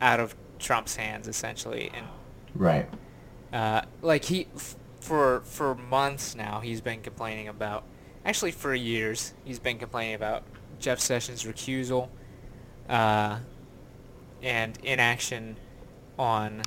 [0.00, 1.90] out of Trump's hands, essentially.
[1.94, 2.06] And
[2.54, 2.88] right.
[3.52, 4.46] uh, like he,
[5.06, 7.84] for for months now, he's been complaining about.
[8.24, 10.42] Actually, for years, he's been complaining about
[10.80, 12.08] Jeff Sessions' recusal
[12.88, 13.38] uh,
[14.42, 15.56] and inaction
[16.18, 16.62] on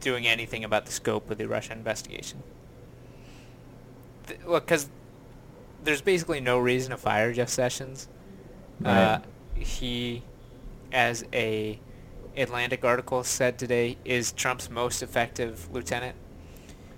[0.00, 2.42] doing anything about the scope of the Russia investigation.
[4.26, 4.90] Th- look, because
[5.82, 8.08] there's basically no reason to fire Jeff Sessions.
[8.84, 9.20] Uh,
[9.56, 9.66] Right.
[9.66, 10.22] he,
[10.92, 11.78] as a
[12.36, 16.16] Atlantic article said today, is Trump's most effective lieutenant.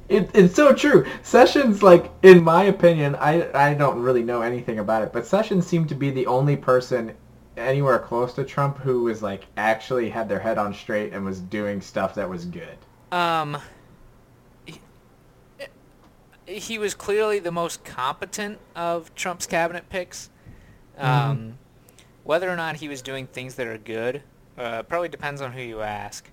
[0.09, 1.05] It, it's so true.
[1.23, 5.67] Sessions, like in my opinion, I I don't really know anything about it, but Sessions
[5.67, 7.15] seemed to be the only person
[7.57, 11.41] anywhere close to Trump who was like actually had their head on straight and was
[11.41, 12.77] doing stuff that was good.
[13.11, 13.59] Um,
[14.65, 14.81] he,
[16.47, 20.31] he was clearly the most competent of Trump's cabinet picks.
[20.99, 21.59] Um,
[22.25, 24.23] Whether or not he was doing things that are good
[24.59, 26.31] uh, probably depends on who you ask.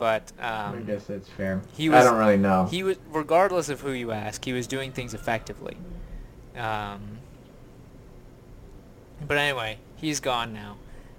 [0.00, 1.60] But I um, guess that's fair.
[1.74, 2.64] he I don't really know.
[2.70, 5.76] he was, regardless of who you ask, he was doing things effectively.
[6.56, 7.18] Um,
[9.28, 10.78] but anyway, he's gone now,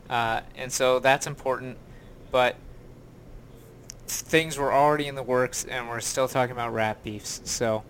[0.10, 1.78] uh, and so that's important.
[2.32, 2.56] But
[4.08, 7.42] things were already in the works, and we're still talking about rap beefs.
[7.44, 7.84] So,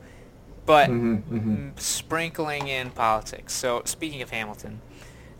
[0.66, 1.44] but Mhm, mhm.
[1.74, 3.54] mm, sprinkling in politics.
[3.54, 4.82] So speaking of Hamilton,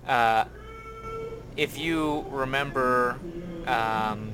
[0.08, 0.46] uh,
[1.58, 3.20] if you remember
[3.68, 4.32] um,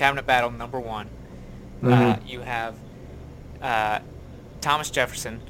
[0.00, 1.10] cabinet battle number one,
[1.82, 2.26] uh, Mhm.
[2.26, 2.74] you have
[3.60, 3.98] uh,
[4.62, 5.42] Thomas Jefferson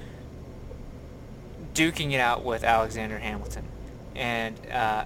[1.72, 3.64] duking it out with Alexander Hamilton.
[4.16, 5.04] And uh,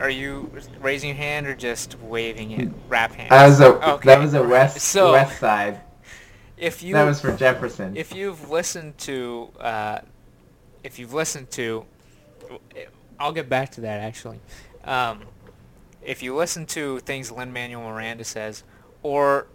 [0.00, 2.68] are you raising your hand or just waving it?
[2.88, 3.30] Rap hand.
[3.30, 4.06] That was a Okay.
[4.08, 5.80] that was a west So west side.
[6.56, 7.96] if you that was for Jefferson.
[7.96, 10.00] if you've listened to uh,
[10.82, 11.84] if you've listened to
[13.20, 14.40] I'll get back to that actually.
[14.82, 15.22] Um,
[16.04, 18.62] if you listen to things Lin Manuel Miranda says,
[19.02, 19.46] or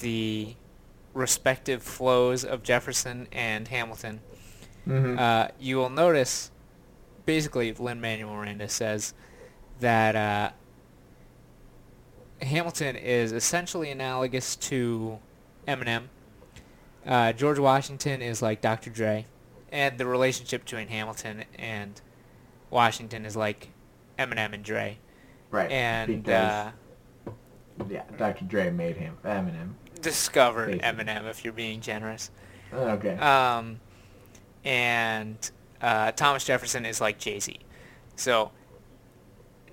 [0.00, 0.54] the
[1.14, 4.20] respective flows of Jefferson and Hamilton,
[4.86, 5.18] Mhm.
[5.18, 6.50] uh, you will notice
[7.26, 9.12] basically Lin Manuel Miranda says
[9.80, 10.50] that uh,
[12.42, 15.18] Hamilton is essentially analogous to
[15.66, 16.04] Eminem.
[17.06, 18.90] Uh, George Washington is like Dr.
[18.90, 19.26] Dre,
[19.72, 22.00] and the relationship between Hamilton and
[22.70, 23.68] Washington is like
[24.18, 24.98] Eminem and Dre,
[25.50, 25.70] Right.
[25.70, 26.72] and because
[27.26, 27.30] uh,
[27.88, 28.44] yeah, Dr.
[28.44, 29.72] Dre made him Eminem.
[30.00, 31.04] discovered Basically.
[31.04, 32.30] Eminem, if you're being generous.
[32.72, 33.16] Okay.
[33.16, 33.80] Um,
[34.64, 37.58] and uh, Thomas Jefferson is like Jay Z.
[38.16, 38.50] So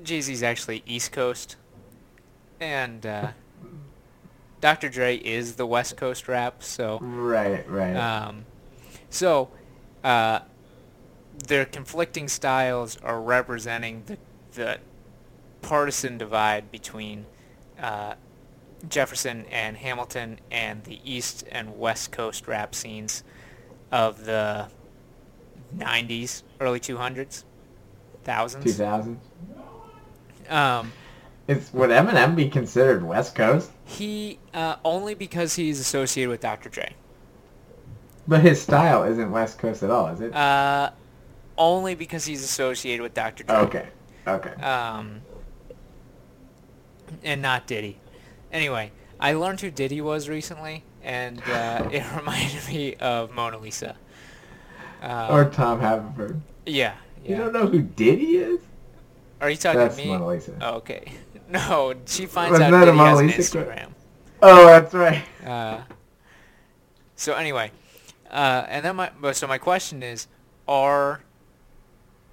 [0.04, 1.58] Jay Z's actually East Coast,
[2.60, 3.32] and uh,
[4.62, 4.88] Dr.
[4.90, 6.64] Dre is the West Coast rap.
[6.64, 7.70] So right.
[7.70, 7.96] Right.
[7.96, 8.46] um,
[9.10, 9.50] so
[10.04, 10.40] uh,
[11.48, 14.18] their conflicting styles are representing the
[14.54, 14.80] the
[15.66, 17.26] partisan divide between
[17.82, 18.14] uh,
[18.88, 23.24] Jefferson and Hamilton and the East and West Coast rap scenes
[23.92, 24.68] of the
[25.76, 27.44] 90s, early 200s,
[28.24, 28.64] thousands.
[28.64, 29.20] 2000.
[30.50, 30.92] Um,
[31.48, 33.72] Is would Eminem be considered West Coast?
[33.86, 36.70] he uh, only because he's associated with Dr.
[36.70, 36.94] Dre.
[38.28, 40.34] But his style isn't West Coast at all, is it?
[40.34, 40.92] Uh,
[41.58, 43.44] only because he's associated with Dr.
[43.44, 43.56] Dre.
[43.58, 43.88] okay.
[44.28, 44.54] Okay.
[44.62, 45.22] Um,
[47.24, 48.00] and not Diddy.
[48.52, 53.96] Anyway, I learned who Diddy was recently, and uh, it reminded me of Mona Lisa.
[55.02, 56.42] Um, or Tom Haverford.
[56.66, 57.30] yeah, yeah.
[57.30, 58.60] You don't know who Diddy is?
[59.42, 60.08] Are you talking That's to me?
[60.10, 60.54] Mona Lisa.
[60.62, 61.12] Oh, okay.
[61.48, 63.90] No, she finds Wasn't out that a Diddy Mona has Lisa que- Instagram.
[64.42, 65.24] Oh, that's right.
[65.46, 65.82] Uh,
[67.16, 67.72] so anyway,
[68.32, 70.28] uh, and then my so my question is,
[70.68, 71.22] are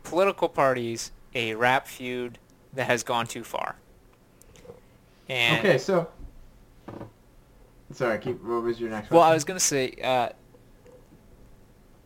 [0.02, 2.38] political parties a rap feud
[2.72, 3.76] that has gone too far?
[5.32, 6.08] And Okay, so.
[7.92, 8.42] Sorry, keep.
[8.44, 9.18] What was your next one?
[9.20, 10.30] well, I was gonna say, uh,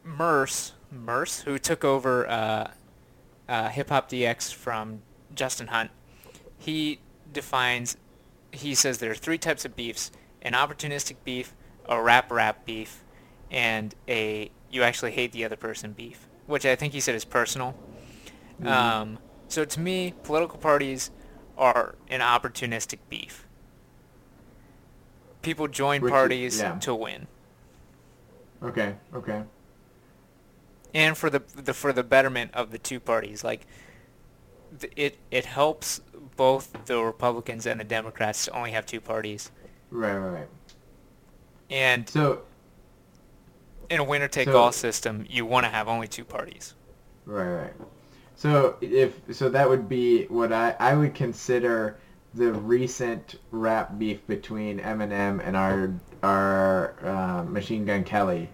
[0.05, 2.71] Merce, Merce, who took over uh,
[3.49, 5.03] uh, Hip Hop DX from
[5.35, 5.91] Justin Hunt,
[6.59, 7.01] he
[7.33, 7.97] defines,
[8.53, 10.11] he says there are three types of beefs:
[10.43, 11.53] an opportunistic beef,
[11.89, 13.05] a rap rap beef,
[13.51, 17.25] and a you actually hate the other person beef, which I think he said is
[17.25, 17.75] personal.
[18.61, 18.67] Mhm.
[18.69, 21.11] Um, so to me, political parties
[21.57, 23.47] are an opportunistic beef.
[25.43, 26.79] People join Which parties yeah.
[26.81, 27.27] to win,
[28.63, 29.45] Okay, okay.
[30.93, 33.45] and for the, the for the betterment of the two parties.
[33.45, 33.65] Like,
[34.97, 36.01] it it helps
[36.37, 39.51] both the Republicans and the Democrats to only have two parties.
[39.91, 40.49] Right, right, right.
[41.71, 42.43] And So,
[43.89, 46.75] in a winner take So- all system, you want to have only two parties.
[47.25, 47.73] right, right.
[48.37, 51.99] So if so, that would be what I I would consider
[52.35, 58.49] the recent rap beef between Eminem and our our uh, Machine Gun Kelly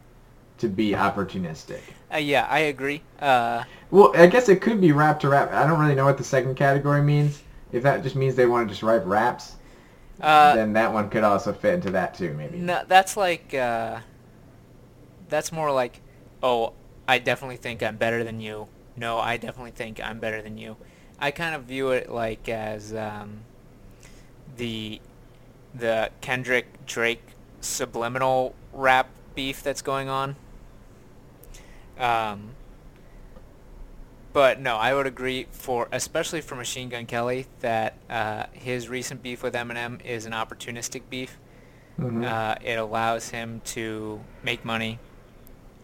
[0.59, 1.83] to be opportunistic.
[2.13, 3.03] Uh, yeah, I agree.
[3.21, 5.53] Uh, Well, I guess it could be rap to rap.
[5.53, 7.43] I don't really know what the second category means.
[7.73, 9.57] If that just means they want to just write raps,
[10.21, 12.59] uh, then that one could also fit into that too, maybe.
[12.59, 14.01] No, that's like uh,
[15.29, 16.01] that's more like,
[16.43, 16.75] oh,
[17.09, 18.69] I definitely think I'm better than you.
[18.97, 20.77] No, I definitely think I'm better than you.
[21.19, 23.41] I kind of view it like as um,
[24.57, 25.01] the
[25.75, 27.23] the Kendrick Drake
[27.61, 30.37] subliminal rap beef that's going on.
[31.99, 32.51] Um,
[34.33, 39.23] but no, I would agree for especially for Machine Gun Kelly that uh, his recent
[39.23, 41.39] beef with Eminem is an opportunistic beef.
[41.99, 42.25] Mhm.
[42.25, 44.99] Uh, it allows him to make money,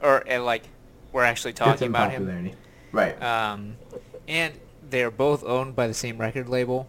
[0.03, 0.65] or like
[1.13, 2.53] we're actually talking about him.
[2.93, 3.21] Right.
[3.23, 3.77] Um,
[4.27, 4.55] and
[4.89, 6.89] they're both owned by the same record label,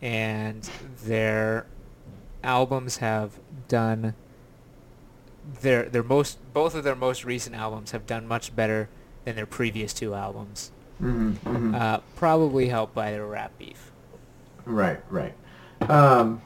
[0.00, 0.62] and
[1.04, 1.66] their
[2.42, 4.14] albums have done
[5.60, 8.88] their their most both of their most recent albums have done much better
[9.24, 10.70] than their previous two albums.
[10.98, 13.90] hmm hmm Uh, probably helped by their rap beef.
[14.64, 15.34] Right, right.
[15.88, 16.40] Um,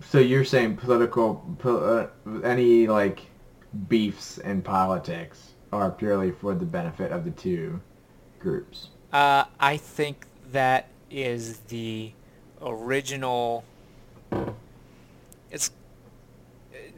[0.00, 3.20] so you're saying political, po- uh, any like
[3.88, 7.80] beefs in politics are purely for the benefit of the two
[8.42, 8.88] groups.
[9.12, 12.12] Uh, I think that is the
[12.60, 13.64] original.
[15.50, 15.70] It's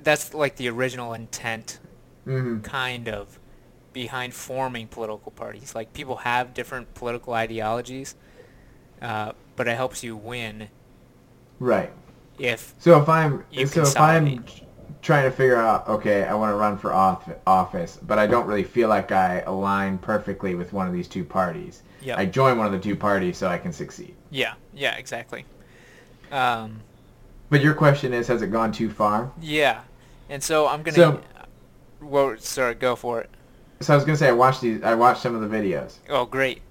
[0.03, 1.79] that's like the original intent,
[2.25, 3.39] hmm kind of,
[3.93, 5.75] behind forming political parties.
[5.75, 8.15] Like people have different political ideologies,
[9.03, 10.69] uh, but it helps you win
[11.61, 11.91] Right.
[12.39, 14.45] if So if I'm so if I'm.
[15.05, 18.47] Trying to figure out, okay, I want to run for off- office, but I don't
[18.47, 21.83] really feel like I align perfectly with one of these two parties.
[22.01, 24.15] yeah I join one of the two parties so I can succeed.
[24.31, 25.45] yeah yeah exactly.
[26.33, 26.81] Um,
[27.51, 29.31] But your question is, has it gone too far?
[29.41, 29.83] yeah,
[30.31, 30.97] and so I'm gonna.
[30.97, 31.21] So-
[32.01, 33.31] well, sorry, go for it.
[33.81, 34.83] So I was gonna say I watched these.
[34.83, 35.99] I watched some of the videos.
[36.09, 36.63] Oh, great.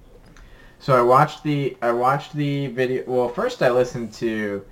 [0.80, 3.04] So I watched the I watched the video.
[3.06, 4.66] Well, first I listened to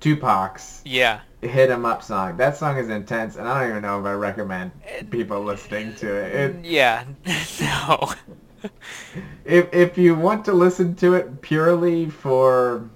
[0.00, 1.20] Tupac's Yeah.
[1.42, 2.36] "Hit 'Em Up" song.
[2.36, 4.72] That song is intense, and I don't even know if I recommend
[5.10, 6.34] people listening to it.
[6.34, 7.04] it yeah.
[7.60, 8.12] no.
[9.44, 12.88] if if you want to listen to it purely for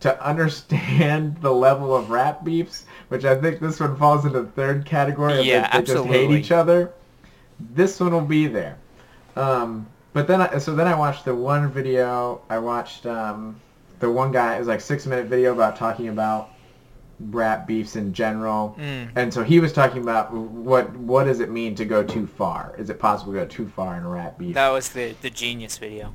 [0.00, 4.48] to understand the level of rap beefs, which I think this one falls into the
[4.50, 6.92] third category of Yeah, they, they just hate each other,
[7.74, 8.76] this one will be there.
[9.36, 12.42] Um, but then I, so then I watched the one video.
[12.50, 13.60] I watched um,
[14.00, 14.56] the one guy.
[14.56, 16.50] It was like six minute video about talking about
[17.28, 18.76] rap beefs in general.
[18.78, 19.10] Mm.
[19.16, 22.74] And so he was talking about what what does it mean to go too far?
[22.78, 24.54] Is it possible to go too far in a rap beef?
[24.54, 26.14] That was the the genius video.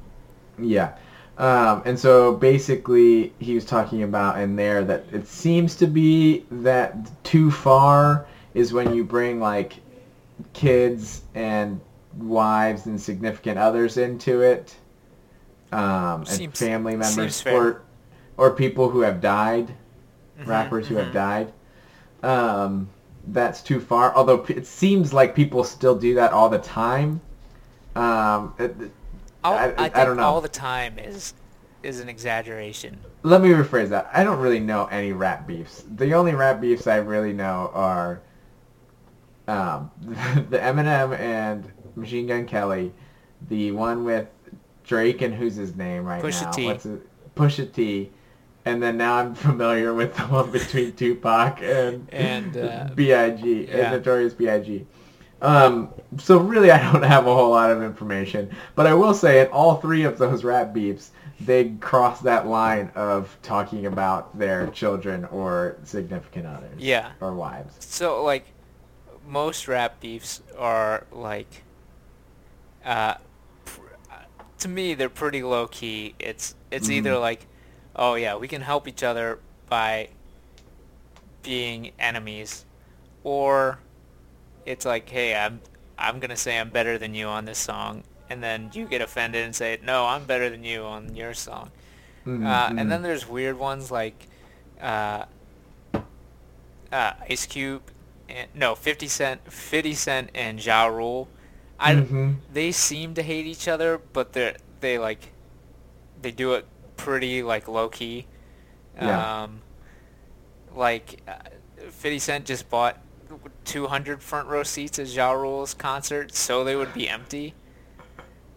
[0.58, 0.96] Yeah.
[1.38, 6.46] Um, and so basically he was talking about in there that it seems to be
[6.50, 9.74] that too far is when you bring like
[10.54, 11.82] kids and
[12.18, 14.76] wives and significant others into it.
[15.72, 17.82] Um, and Seems- family members or
[18.38, 19.74] or people who have died,
[20.40, 21.14] Mhm, rappers who have mhm.
[21.14, 21.54] died.
[22.24, 22.90] Um,
[23.28, 24.14] that's too far.
[24.16, 27.22] Although p- it seems like people still do that all the time.
[27.96, 28.76] Um, it,
[29.44, 30.24] All, I- I, I think don't know.
[30.24, 31.34] all the time is
[31.84, 32.98] is an exaggeration.
[33.24, 34.10] let me rephrase that.
[34.12, 35.84] I don't really know any rap beefs.
[35.98, 38.22] The only rap beefs I really know are
[39.48, 39.92] um,
[40.50, 42.92] the Eminem and Machine Gun Kelly,
[43.50, 44.28] the one with
[44.84, 46.52] Drake and who's his name right Pusha now?
[46.52, 46.66] T.
[46.66, 47.02] What's it?
[47.36, 48.12] Pusha T.
[48.66, 53.68] And then now I'm familiar with the one between Tupac and And, uh, B.I.G.
[53.70, 53.76] yeah.
[53.78, 54.86] and Notorious B.I.G.
[55.42, 59.42] Um, so really, I don't have a whole lot of information, but I will say
[59.42, 64.68] in all three of those rap beefs, they cross that line of talking about their
[64.68, 67.12] children or significant others, Yeah.
[67.22, 67.76] or wives.
[67.80, 68.46] So like
[69.28, 71.64] most rap beefs are like
[72.86, 73.16] uh
[73.66, 74.16] pr- uh,
[74.60, 76.16] to me they're pretty low key.
[76.20, 77.22] It's it's either Mhm.
[77.22, 77.46] like
[77.96, 80.10] oh yeah, we can help each other by
[81.44, 82.66] being enemies
[83.24, 83.80] or
[84.66, 85.62] it's like hey, I'm
[85.98, 89.02] I'm going to say I'm better than you on this song and then you get
[89.02, 91.72] offended and say no, I'm better than you on your song.
[92.26, 94.28] Mhm, Uh, and then there's weird ones like
[94.82, 95.26] uh,
[96.92, 97.84] uh, Ice Cube,
[98.28, 101.28] and, no, 50 Cent, 50 Cent and Ja Rule.
[101.80, 102.38] I, Mhm.
[102.52, 105.30] They seem to hate each other, but they're they like
[106.22, 106.66] they do it
[106.98, 108.28] pretty like low key.
[108.96, 109.44] Yeah.
[109.44, 109.62] Um,
[110.74, 111.34] like uh,
[111.90, 112.98] 50 Cent just bought
[113.66, 117.54] 200 front row seats at Ja Rule's concert, so they would be empty.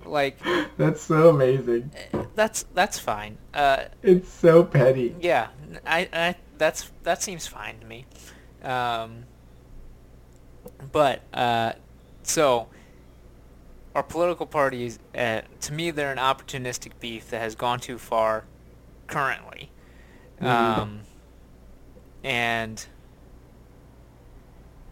[0.04, 0.38] Like
[0.76, 1.90] That's so amazing.
[2.34, 3.36] that's that's fine.
[3.52, 5.14] Uh, It's so petty.
[5.20, 5.48] yeah,
[5.86, 8.06] I, I that's that seems fine to me.
[8.62, 9.24] Um,
[10.92, 11.72] but uh,
[12.22, 12.68] so
[13.98, 18.44] our political parties, uh, to me, they're an opportunistic beef that has gone too far
[19.08, 19.72] currently,
[20.40, 20.46] Mhm.
[20.46, 21.00] um,
[22.22, 22.86] and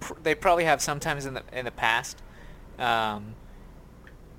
[0.00, 2.20] pr- they probably have sometimes in the in the past.
[2.80, 3.36] Um,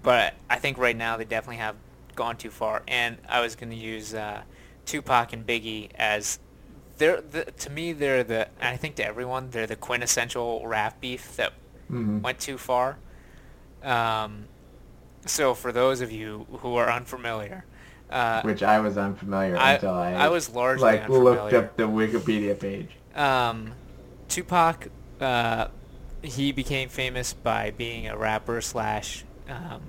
[0.04, 1.78] but I think right now they definitely have
[2.16, 2.84] gone too far.
[2.90, 4.42] And I was going to use uh,
[4.86, 6.40] Tupac and Biggie as
[6.98, 11.00] they're the, to me they're the and I think to everyone they're the quintessential rap
[11.00, 11.54] beef that
[11.90, 12.22] Mhm.
[12.22, 12.98] went too far.
[13.82, 14.48] Um,
[15.26, 17.66] so for those of you who are unfamiliar,
[18.10, 21.84] uh, Which I was unfamiliar I- until I, I was largely like looked up the
[21.84, 22.90] Wikipedia page.
[23.16, 23.74] um,
[24.30, 24.88] Tupac,
[25.20, 25.68] uh,
[26.22, 29.82] he became famous by being a rapper slash um,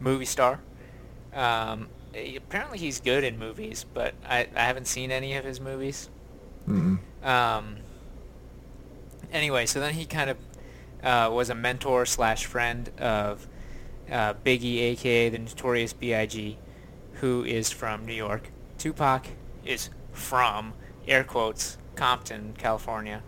[0.00, 0.60] movie star.
[1.34, 1.88] Um,
[2.36, 6.08] apparently he's good in movies, but I, I haven't seen any of his movies.
[6.68, 6.98] Mm-mm.
[7.22, 7.76] Um,
[9.32, 10.36] anyway, so then he kind of
[11.02, 13.46] uh, was a mentor slash friend of
[14.10, 16.58] uh, Biggie, aka the Notorious B.I.G.,
[17.14, 18.50] who is from New York.
[18.78, 19.26] Tupac
[19.64, 20.74] is from
[21.06, 23.22] air quotes Compton, California.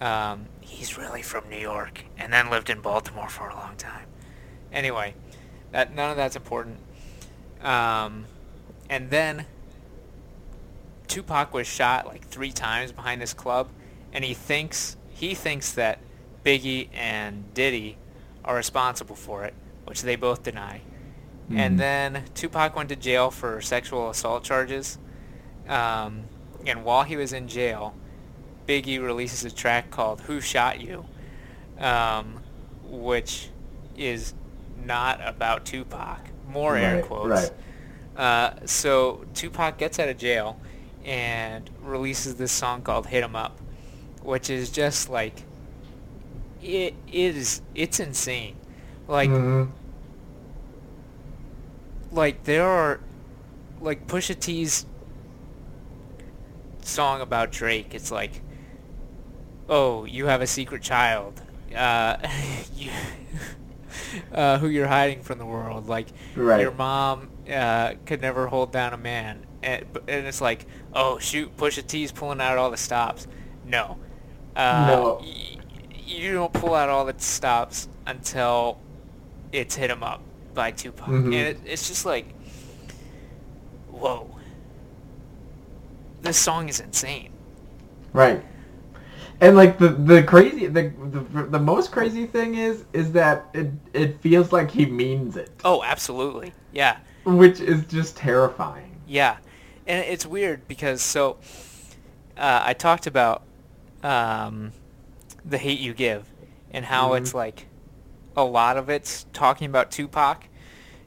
[0.00, 4.06] Um, he's really from New York, and then lived in Baltimore for a long time.
[4.72, 5.14] Anyway,
[5.72, 6.78] that none of that's important.
[7.62, 8.26] Um,
[8.90, 9.46] and then
[11.08, 13.68] Tupac was shot like three times behind this club,
[14.12, 15.98] and he thinks he thinks that
[16.44, 17.96] Biggie and Diddy
[18.44, 19.54] are responsible for it,
[19.86, 20.80] which they both deny.
[21.50, 21.58] Mhm.
[21.58, 24.98] And then Tupac went to jail for sexual assault charges.
[25.68, 26.24] Um,
[26.66, 27.94] and while he was in jail,
[28.68, 31.06] Biggie releases a track called "Who Shot You,"
[31.78, 32.40] um,
[32.84, 33.50] which
[33.96, 34.34] is
[34.84, 36.18] not about Tupac.
[36.48, 37.28] More air quotes.
[37.28, 37.50] right.
[38.16, 40.58] Uh, so Tupac gets out of jail
[41.04, 43.60] and releases this song called "Hit 'Em Up,"
[44.22, 45.44] which is just like
[46.62, 47.62] it is.
[47.74, 48.56] It's insane.
[49.08, 49.68] Like Mhm.
[52.12, 53.00] like there are
[53.80, 54.86] like Pusha T's
[56.82, 57.94] song about Drake.
[57.94, 58.40] It's like,
[59.68, 61.40] oh, you have a secret child.
[61.76, 62.16] Uh,
[62.76, 62.90] you
[64.32, 65.88] uh, who you're hiding from the world.
[65.88, 66.60] Like Right.
[66.60, 71.56] your mom uh, could never hold down a man, and, and it's like, oh shoot,
[71.56, 73.26] Pusha T's pulling out all the stops.
[73.64, 73.98] No,
[74.54, 75.18] uh, No.
[75.22, 75.56] y-
[76.04, 78.78] you don't pull out all the stops until
[79.56, 80.20] it's "Hit 'Em Up"
[80.54, 81.24] by Tupac, Mhm.
[81.26, 82.26] and it, it's just like,
[83.90, 84.30] whoa,
[86.22, 87.30] this song is insane.
[88.12, 88.42] Right.
[89.40, 93.70] And like the the crazy the, the the most crazy thing is is that it
[93.92, 96.96] it feels like he means it, Oh, absolutely, yeah.
[97.24, 98.96] which is just terrifying.
[99.06, 99.36] Yeah,
[99.86, 101.36] and it's weird because so
[102.38, 103.42] uh, I talked about
[104.02, 104.72] um,
[105.44, 106.26] the hate you give
[106.70, 107.18] and how Mhm.
[107.18, 107.66] it's like
[108.36, 110.48] a lot of it's talking about Tupac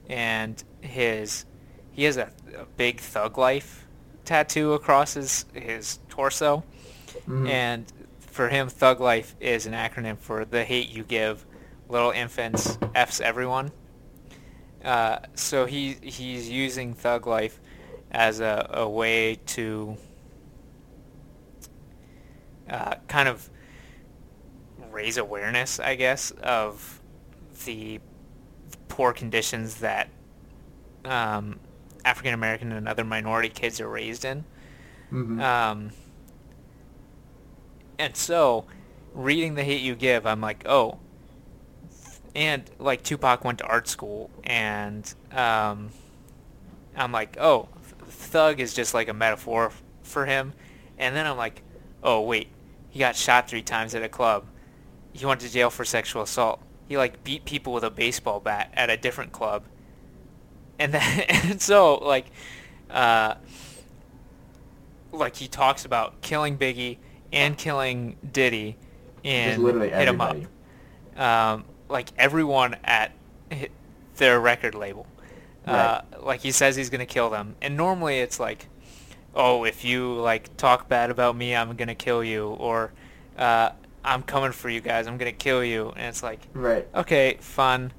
[0.09, 1.45] and his
[1.91, 3.87] he has a, a big thug life
[4.25, 6.63] tattoo across his his torso
[7.27, 7.47] Mhm.
[7.47, 11.45] and for him thug life is an acronym for the hate you give
[11.89, 13.71] little infants f's everyone
[14.85, 17.59] uh, so he he's using thug life
[18.11, 19.97] as a, a way to
[22.69, 23.49] uh, kind of
[24.91, 26.98] raise awareness i guess of
[27.65, 27.99] the
[28.87, 30.09] poor conditions that
[31.05, 31.59] um,
[32.05, 34.43] african american and other minority kids are raised in
[35.11, 35.41] Mhm.
[35.41, 35.91] um,
[37.97, 38.65] and so,
[39.13, 40.99] reading The Hate You Give, I'm like, oh.
[42.35, 45.89] And, like, Tupac went to art school, and um,
[46.95, 47.67] I'm like, oh,
[48.07, 49.71] thug is just like a metaphor
[50.03, 50.53] for him.
[50.97, 51.61] And then I'm like,
[52.03, 52.47] oh, wait,
[52.89, 54.45] he got shot three times at a club.
[55.11, 56.61] He went to jail for sexual assault.
[56.89, 59.63] He, like, beat people with a baseball bat at a different club.
[60.77, 62.25] And then, and so, like,
[62.89, 63.35] uh,
[65.11, 66.97] like he talks about killing Biggie
[67.31, 68.77] and killing Diddy
[69.23, 70.47] and hit everybody.
[71.15, 71.21] up.
[71.21, 73.11] Um, like everyone at
[74.15, 75.05] their record label.
[75.65, 78.67] Uh, like he says he's gonna kill them, and normally it's like,
[79.35, 82.91] oh, if you like talk bad about me, I'm gonna kill you, or
[83.37, 83.71] uh,
[84.03, 86.87] I'm coming for you guys, I'm gonna kill you, and it's like, Right.
[86.95, 87.91] okay, fun,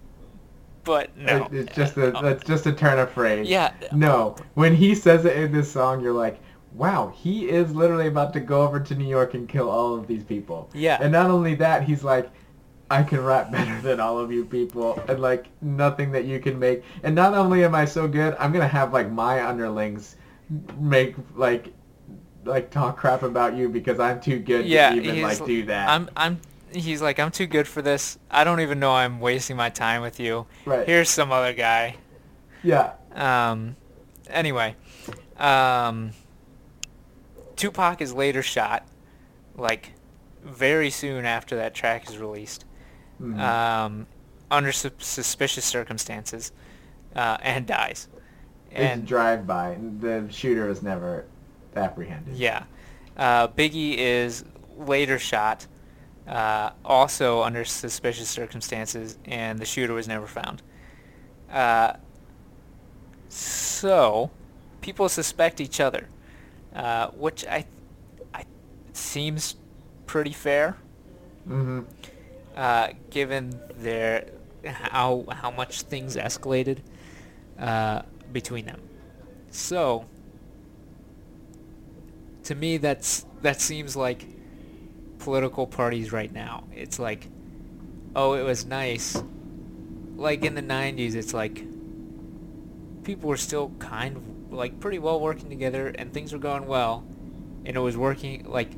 [0.84, 3.48] but no, It- It's just a Uh, that's just a turn of phrase.
[3.48, 6.38] yeah, No, when he says it in this song, you're like,
[6.74, 10.06] wow, he is literally about to go over to New York and kill all of
[10.06, 10.70] these people.
[10.72, 10.98] Yeah.
[11.00, 12.30] And not only that, he's like,
[12.90, 16.58] I can rap better than all of you people, and like nothing that you can
[16.58, 16.82] make.
[17.02, 20.16] And not only am I so good, I'm gonna have like my underlings
[20.78, 21.72] make like
[22.44, 25.88] like talk crap about you because I'm too good yeah, to even like do that.
[25.88, 26.40] I'm I'm
[26.72, 28.18] he's like I'm too good for this.
[28.30, 30.46] I don't even know I'm wasting my time with you.
[30.64, 30.86] Right.
[30.86, 31.96] Here's some other guy.
[32.62, 32.92] yeah.
[33.14, 33.76] Um
[34.28, 34.76] anyway,
[35.36, 36.12] um
[37.56, 38.86] Tupac is later shot
[39.56, 39.92] like
[40.42, 42.64] very soon after that track is released.
[43.20, 43.38] Mhm.
[43.38, 44.06] Um
[44.50, 46.52] under su- suspicious circumstances
[47.14, 48.08] uh, and dies.
[48.70, 49.78] it's And drive by.
[50.00, 51.26] The shooter was never
[51.76, 52.36] apprehended.
[52.36, 52.64] Yeah.
[53.16, 54.44] Uh, Biggie is
[54.76, 55.66] later shot,
[56.26, 60.62] uh, also under suspicious circumstances, and the shooter was never found.
[61.50, 61.94] Uh,
[63.28, 64.30] so,
[64.80, 66.08] people suspect each other,
[66.74, 67.66] uh, which I,
[68.34, 68.44] I
[68.92, 69.56] seems
[70.06, 70.76] pretty fair,
[71.46, 71.80] hmm
[72.56, 74.26] uh, given their
[74.64, 76.78] how how much things escalated
[77.58, 78.02] uh,
[78.32, 78.80] between them.
[79.50, 80.04] So,
[82.44, 84.26] to me, that's that seems like
[85.18, 86.64] political parties right now.
[86.74, 87.28] It's like,
[88.16, 89.22] oh, it was nice.
[90.16, 91.64] Like in the '90s, it's like
[93.04, 97.04] people were still kind of like pretty well working together, and things were going well,
[97.64, 98.44] and it was working.
[98.44, 98.70] Like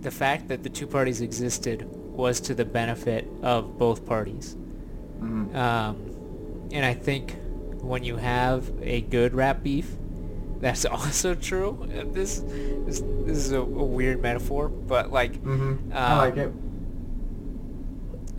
[0.00, 4.56] the fact that the two parties existed was to the benefit of both parties.
[5.18, 5.96] hmm Um,
[6.72, 7.36] and I think
[7.80, 9.96] when you have a good rap beef,
[10.62, 11.86] that's also true.
[12.12, 12.40] This
[12.86, 16.48] this, this is a, a weird metaphor, but like hmm I Um, like it.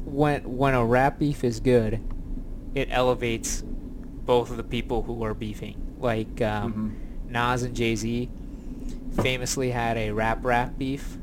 [0.05, 1.99] when when a rap beef is good,
[2.75, 3.63] it elevates
[4.25, 5.75] both of the people who are beefing.
[5.99, 6.95] Like um,
[7.29, 8.29] Nas and Jay Z
[9.21, 11.17] famously had a rap rap beef.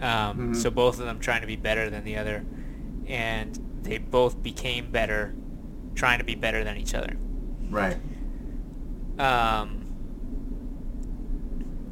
[0.00, 0.56] Um, Mhm.
[0.56, 2.44] So both of them trying to be better than the other,
[3.06, 5.34] and they both became better,
[5.94, 7.16] trying to be better than each other.
[7.70, 7.96] Right.
[9.18, 9.81] Um,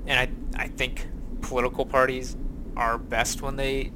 [0.07, 0.19] and
[0.57, 1.07] I I think
[1.43, 2.37] political parties
[2.77, 3.93] are best when they.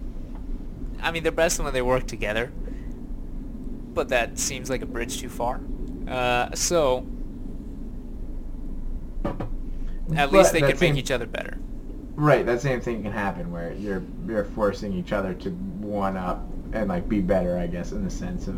[1.01, 2.53] I mean, they're best when they work together.
[3.95, 5.61] But that seems like a bridge too far.
[6.09, 7.07] Uh, so
[9.25, 9.39] at
[10.09, 11.59] But least they can same- make each other better.
[12.17, 16.47] Right, that same thing can happen where you're you're forcing each other to one up
[16.73, 18.57] and like be better, I guess, in the sense of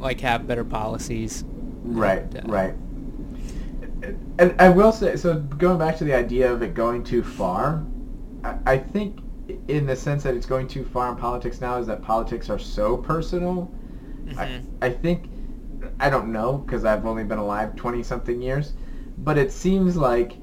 [0.00, 1.44] like have better policies.
[1.82, 2.74] Right, And, uh, right.
[4.38, 7.84] And I will say, so going back to the idea of it going too far,
[8.42, 9.20] I, I think
[9.68, 12.58] in the sense that it's going too far in politics now is that politics are
[12.58, 13.70] so personal.
[14.38, 14.62] I, Mhm.
[14.82, 15.28] I think,
[16.00, 18.72] I don't know because I've only been alive 20 something years,
[19.18, 20.36] but it seems like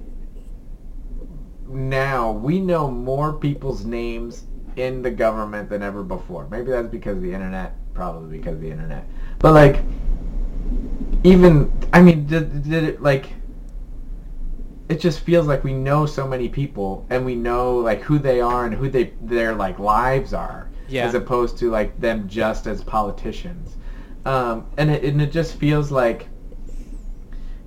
[1.68, 4.45] now we know more people's names
[4.76, 6.47] in the government than ever before.
[6.49, 9.05] Maybe that's because of the internet, probably because of the internet.
[9.39, 9.84] But like,
[11.24, 13.30] even I mean, did, did it like?
[14.91, 18.41] It just feels like we know so many people, and we know like who they
[18.41, 21.05] are and who they their like lives are, Yeah.
[21.07, 23.77] as opposed to like them just as politicians.
[24.25, 26.27] Um, and it and it just feels like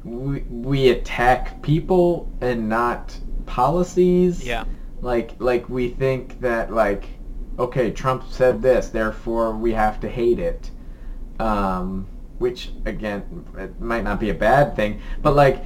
[0.04, 4.64] we we attack people and not policies Yeah.
[5.00, 7.06] like like we think that like
[7.58, 10.70] okay trump said this therefore we have to hate it
[11.40, 12.06] um
[12.38, 13.22] which again
[13.56, 15.64] it might not be a bad thing but like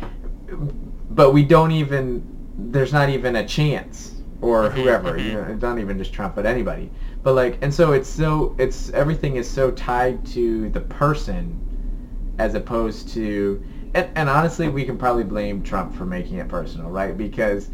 [1.10, 2.22] but we don't even
[2.58, 5.26] there's not even a chance or Mhm, whoever mhm.
[5.26, 6.90] you know not even just trump but anybody
[7.22, 11.58] but like and so it's so it's everything is so tied to the person
[12.38, 13.62] as opposed to
[13.94, 17.70] and, and honestly we can probably blame trump for making it personal right because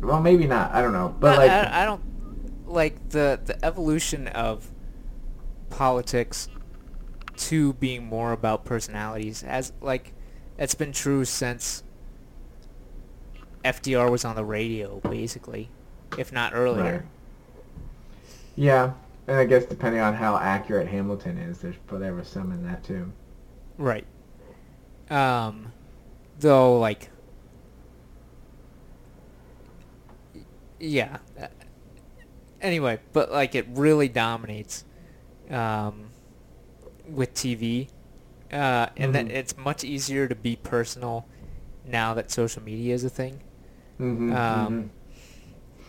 [0.00, 2.02] well maybe not i don't know but I- like I, I don't
[2.66, 4.70] like the the evolution of
[5.70, 6.48] politics
[7.36, 10.12] to being more about personalities as like
[10.58, 11.82] it's been true since
[13.64, 15.68] FDR was on the radio basically
[16.18, 17.02] if not earlier Right.
[18.56, 18.92] yeah
[19.26, 23.12] and i guess depending on how accurate hamilton is there's whatever some in that too
[23.78, 24.04] right
[25.10, 25.72] um
[26.40, 27.08] though like
[30.78, 31.46] yeah uh,
[32.60, 34.84] anyway but like it really dominates
[35.50, 36.10] um
[37.08, 37.88] with TV
[38.52, 39.32] uh and then Mhm.
[39.32, 41.26] it's much easier to be personal
[41.86, 43.40] now that social media is a thing
[44.00, 44.90] mm-hmm, um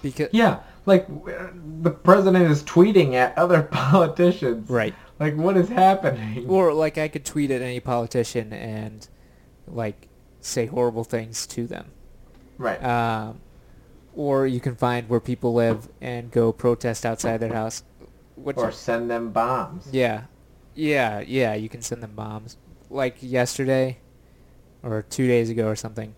[0.01, 1.07] because yeah like
[1.81, 7.07] the president is tweeting at other politicians right like what is happening or like I
[7.07, 9.07] could tweet at any politician and
[9.67, 10.07] like
[10.41, 11.91] say horrible things to them
[12.57, 13.39] right um,
[14.15, 17.83] or you can find where people live and go protest outside their house.
[18.43, 20.23] Or send them bombs yeah,
[20.75, 21.53] yeah, yeah.
[21.53, 22.57] You can send them bombs.
[22.89, 23.99] Like yesterday,
[24.81, 26.15] or two days ago, or something.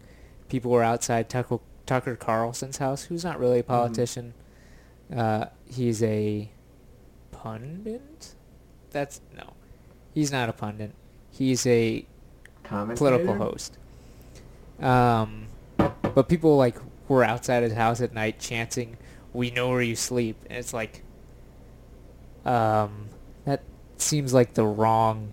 [0.47, 4.33] People were outside Tucker, Tucker Carlson's house, who's not really a politician.
[5.15, 6.49] Uh, he's a
[7.31, 8.33] pundit.
[8.91, 9.53] That's no,
[10.13, 10.91] he's not a pundit.
[11.31, 12.05] He's a
[12.97, 13.77] political host.
[14.79, 16.77] Um, but people like
[17.07, 18.97] were outside his house at night chanting,
[19.33, 21.03] "We know where you sleep," and it's like,
[22.45, 23.09] um,
[23.45, 23.61] that
[23.97, 25.31] seems like the wrong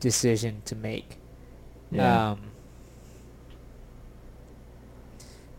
[0.00, 1.18] decision to make.
[1.90, 2.50] yeah Um,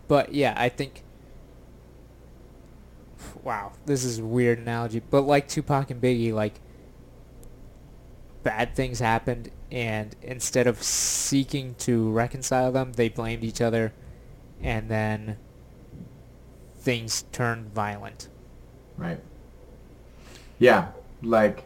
[0.08, 1.03] but yeah, I think.
[3.43, 6.60] Wow, this is weird analogy, but like Tupac and Biggie, like
[8.41, 13.93] bad things happened, and instead of seeking to reconcile them, they blamed each other,
[14.62, 15.38] and then
[16.78, 18.30] things turned violent.
[18.97, 19.20] Right.
[20.58, 20.89] Yeah,
[21.22, 21.66] like,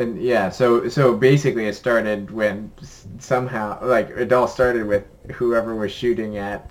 [0.00, 2.72] and yeah, so so basically, it started when
[3.18, 6.70] somehow, like, it all started with whoever was shooting at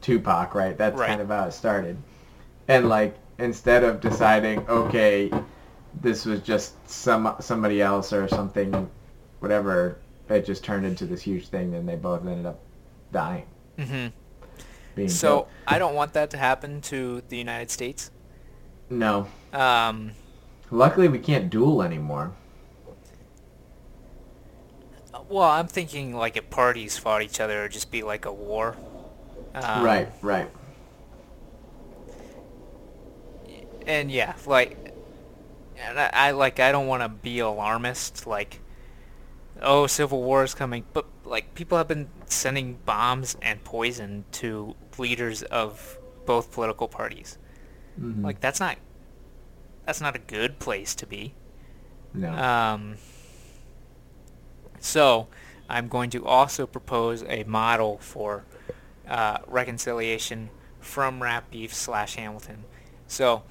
[0.00, 0.76] Tupac, right?
[0.76, 1.08] That's Right.
[1.08, 1.96] kind of how it started,
[2.68, 5.30] and like, instead of deciding, okay,
[6.00, 8.88] this was just some somebody else or something,
[9.40, 12.60] whatever, it just turned into this huge thing, and they both ended up
[13.12, 13.46] dying,
[13.78, 14.08] Mm-hmm.
[15.06, 15.46] So.
[15.66, 18.10] I don't want that to happen to the United States.
[18.90, 20.12] No, Um,
[20.70, 22.32] luckily we can't duel anymore.
[25.28, 28.76] well, I'm thinking like if parties fought each other, it'd just be like a war.
[29.54, 30.50] Um, right, right.
[33.86, 34.94] And yeah, like,
[35.78, 38.26] and I, I like I don't want to be alarmist.
[38.26, 38.60] Like,
[39.60, 44.74] oh, civil war is coming, but like people have been sending bombs and poison to
[44.98, 47.38] leaders of both political parties.
[48.00, 48.22] Mhm.
[48.22, 48.76] Like that's not
[49.88, 51.32] that's not a good place to be.
[52.12, 52.30] no.
[52.30, 52.96] Um,
[54.80, 55.28] so,
[55.66, 58.44] I'm going to also propose a model for
[59.08, 62.64] uh, reconciliation from Rap Beef slash Hamilton.
[63.06, 63.44] So,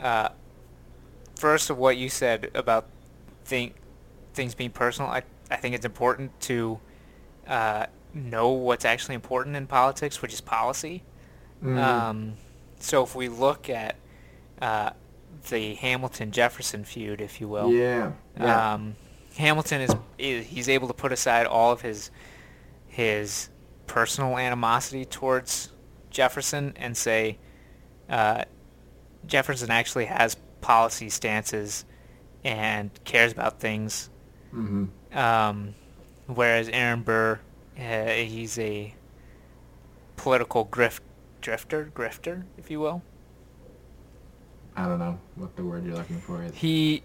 [0.00, 0.30] uh,
[1.36, 2.88] first of what you said about
[3.44, 3.76] think,
[4.32, 6.80] things being personal, I, I think it's important to
[7.46, 11.04] uh, know what's actually important in politics, which is policy.
[11.62, 11.78] Mhm.
[11.78, 12.34] Um,
[12.80, 13.94] so if we look at
[14.60, 14.90] uh,
[15.50, 17.72] the Hamilton Jefferson feud, if you will.
[17.72, 18.12] Yeah.
[18.38, 18.74] Yeah.
[18.74, 18.96] Um,
[19.36, 19.94] Hamilton is,
[20.46, 22.10] he's able to put aside all of his
[22.86, 23.48] his
[23.86, 25.70] personal animosity towards
[26.10, 27.38] Jefferson and say
[28.08, 28.44] uh,
[29.26, 31.84] Jefferson actually has policy stances
[32.44, 34.10] and cares about things.
[34.52, 35.74] hmm Um,
[36.26, 37.40] whereas Aaron Burr,
[37.78, 38.94] uh, he's a
[40.16, 41.00] political grift
[41.40, 43.02] drifter, grifter, if you will.
[44.76, 46.54] I don't know what the word you're looking for is.
[46.54, 47.02] He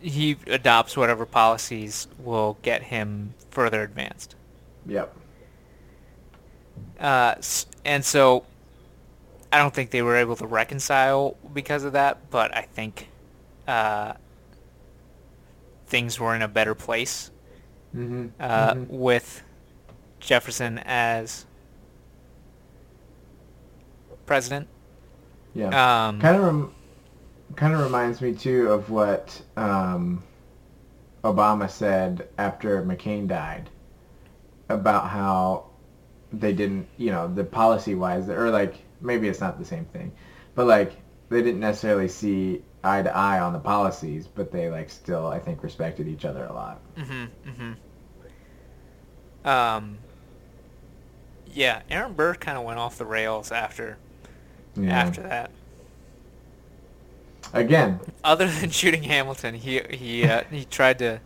[0.00, 4.34] he adopts whatever policies will get him further advanced.
[4.86, 5.16] Yep.
[7.00, 7.36] Uh,
[7.84, 8.44] and so
[9.50, 13.08] I don't think they were able to reconcile because of that, but I think
[13.66, 14.14] uh,
[15.86, 17.30] things were in a better place
[17.92, 19.42] hmm uh, hmm with
[20.18, 21.46] Jefferson as
[24.26, 24.68] president.
[25.54, 25.74] Yeah.
[26.08, 26.74] Um, kind of rem-
[27.56, 30.22] kind of reminds me too of what um,
[31.24, 33.68] Obama said after McCain died
[34.68, 35.66] about how
[36.32, 40.12] they didn't, you know, the policy wise, or like maybe it's not the same thing,
[40.54, 40.94] but like
[41.30, 45.38] they didn't necessarily see eye to eye on the policies, but they like still, I
[45.40, 46.82] think, respected each other a lot.
[46.96, 47.72] hmm hmm
[49.44, 49.98] Um,
[51.46, 53.98] yeah, Aaron Burr kind of went off the rails after
[54.76, 54.92] Yeah.
[55.00, 55.50] after that.
[57.52, 61.20] Again, Other than shooting Hamilton, he he uh, he tried to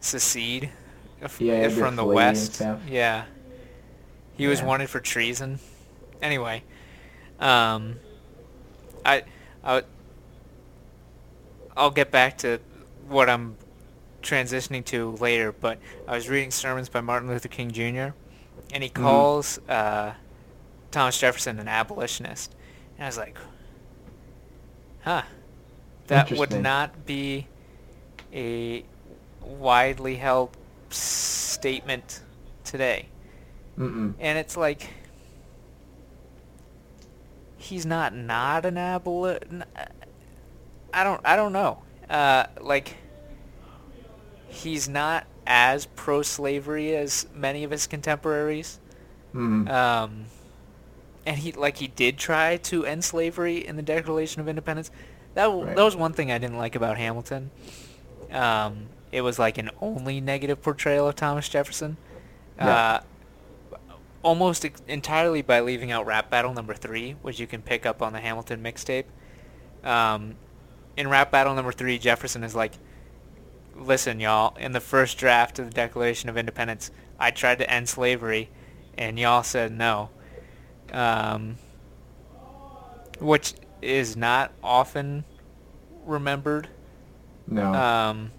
[0.00, 0.70] secede
[1.22, 2.60] f- Yeah, to from the West.
[2.88, 3.24] Yeah,
[4.36, 5.60] he was wanted for treason.
[6.20, 6.64] Anyway,
[7.38, 7.96] um,
[9.04, 9.22] I
[9.62, 9.82] I
[11.76, 12.58] I'll get back to
[13.06, 13.56] what I'm
[14.22, 15.78] transitioning to later, but
[16.08, 18.14] I was reading sermons by Martin Luther King Jr.
[18.74, 18.94] and he Mhm.
[18.94, 20.14] calls uh,
[20.90, 22.52] Thomas Jefferson an abolitionist,
[22.98, 23.38] and I was like,
[25.02, 25.22] huh,
[26.08, 27.46] that would not be
[28.32, 28.84] a
[29.40, 30.56] widely held
[30.90, 32.20] statement
[32.64, 33.06] today.
[33.78, 34.14] mm-mm.
[34.18, 34.90] And it's like
[37.56, 39.62] he's not not an aboli
[40.92, 41.82] I don't I don't know.
[42.08, 42.96] Uh, like
[44.48, 48.80] he's not as pro-slavery as many of his contemporaries.
[49.34, 49.68] Mm-hmm.
[49.68, 50.24] Um,
[51.28, 54.90] and he like he did try to end slavery in the Declaration of Independence.
[55.34, 55.76] That Right.
[55.76, 57.50] that was one thing I didn't like about Hamilton.
[58.32, 61.98] Um, it was like an only negative portrayal of Thomas Jefferson.
[62.56, 62.66] Yeah.
[62.66, 63.00] Uh,
[64.22, 68.00] almost ex- entirely by leaving out Rap Battle number three, which you can pick up
[68.00, 69.04] on the Hamilton mixtape.
[69.84, 70.34] Um,
[70.96, 72.72] in Rap Battle number three, Jefferson is like,
[73.76, 74.56] "Listen, y'all.
[74.56, 78.48] In the first draft of the Declaration of Independence, I tried to end slavery,
[78.96, 80.08] and y'all said no."
[80.92, 81.56] Um,
[83.20, 85.24] which is not often
[86.04, 86.68] remembered.
[87.46, 87.72] no.
[87.74, 88.30] Um,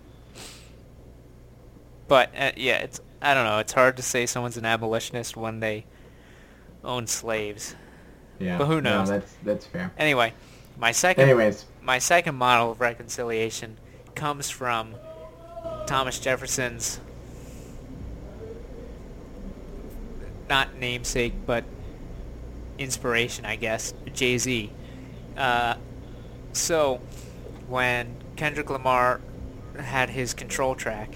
[2.07, 3.59] but uh, yeah, it's I don't know.
[3.59, 5.85] It's hard to say someone's an abolitionist when they
[6.83, 7.75] own slaves.
[8.39, 8.57] yeah.
[8.57, 9.09] but who knows?
[9.09, 9.91] No, that's that's fair.
[9.97, 10.33] Anyway,
[10.77, 13.77] my second Anyways, my second model of reconciliation
[14.15, 14.95] comes from
[15.85, 16.99] Thomas Jefferson's
[20.49, 21.63] not namesake but
[22.79, 24.71] inspiration, I guess, Jay Z.
[25.37, 25.75] Uh,
[26.53, 27.01] so
[27.67, 29.21] when Kendrick Lamar
[29.77, 31.15] had his control track,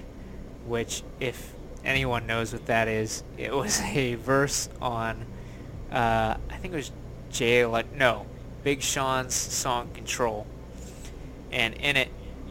[0.68, 1.53] which if
[1.84, 5.26] anyone knows what that is, it was a verse on
[5.91, 6.91] uh, I think it was
[7.32, 8.26] Jay Le- no
[8.64, 10.47] Big Sean's song Control,
[11.51, 12.09] and in it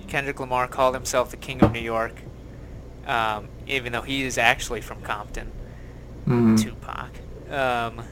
[0.09, 2.15] Kendrick Lamar called himself the King of New York,
[3.07, 5.51] um, even though he is actually from Compton.
[6.27, 6.61] mhm.
[6.61, 7.11] Tupac.
[7.51, 8.05] Um,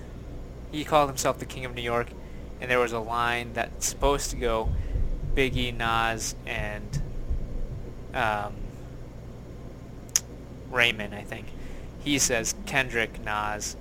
[0.70, 2.08] he called himself the King of New York,
[2.60, 4.70] and there was a line that's supposed to go
[5.34, 7.02] Biggie, Nas, and
[8.14, 8.54] um,
[10.70, 11.46] Raymond, I think.
[12.02, 13.76] He says Kendrick, Nas,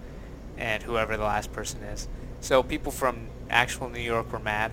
[0.58, 2.08] and whoever the last person is.
[2.42, 4.72] So people from actual New York were mad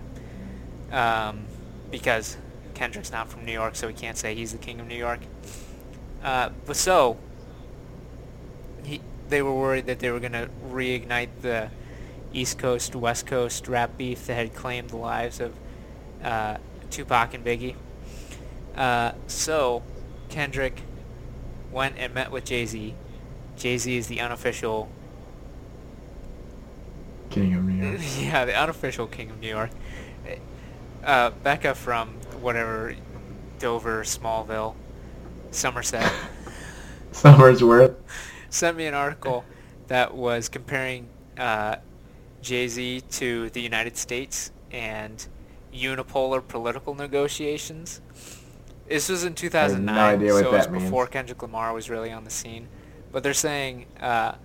[0.93, 1.45] um,
[1.91, 2.37] because
[2.75, 5.21] Kendrick's not from New York, so he can't say he's the King of New York.
[6.23, 7.17] Uh, but so
[8.85, 11.71] he, they were worried that they were going to reignite the
[12.37, 15.55] East Coast West Coast rap beef that had claimed the lives of
[16.23, 16.59] uh,
[16.91, 17.75] Tupac and Biggie.
[18.77, 19.83] Uh, so
[20.29, 20.83] Kendrick
[21.73, 22.95] went and met with Jay Z.
[23.57, 24.91] Jay Z is the unofficial,
[27.31, 28.01] King of New York.
[28.19, 29.71] yeah, the unofficial king of New York.
[31.03, 32.11] Uh, Becca from
[32.41, 32.95] whatever
[33.59, 34.75] Dover, Smallville,
[35.53, 36.13] Somerset.
[37.13, 37.97] Summer's worth.
[38.51, 39.45] sent me an article
[39.87, 41.09] that was comparing
[41.39, 41.77] uh,
[42.47, 45.27] Jay Z to the United States and
[45.75, 48.01] unipolar political negotiations.
[48.89, 50.85] This was in 2009, idea what so it was means.
[50.85, 52.69] before Kendrick Lamar was really on the scene.
[53.11, 54.37] But they're saying uh,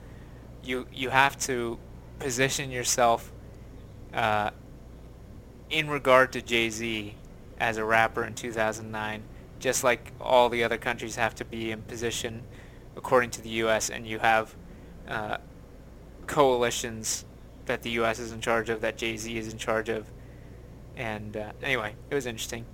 [0.64, 1.78] you you have to
[2.18, 3.32] position yourself
[4.16, 4.50] uh,
[5.70, 7.16] in regard to Jay Z
[7.60, 9.22] as a rapper in 2009,
[9.60, 12.42] just like all the other countries have to be in position
[12.98, 13.92] according to the U.S.
[13.92, 14.56] and you have
[15.08, 15.38] uh,
[16.26, 17.26] coalitions
[17.72, 18.20] that the U.S.
[18.20, 20.12] is in charge of, that Jay Z is in charge of,
[20.98, 22.66] and uh, anyway, it was interesting.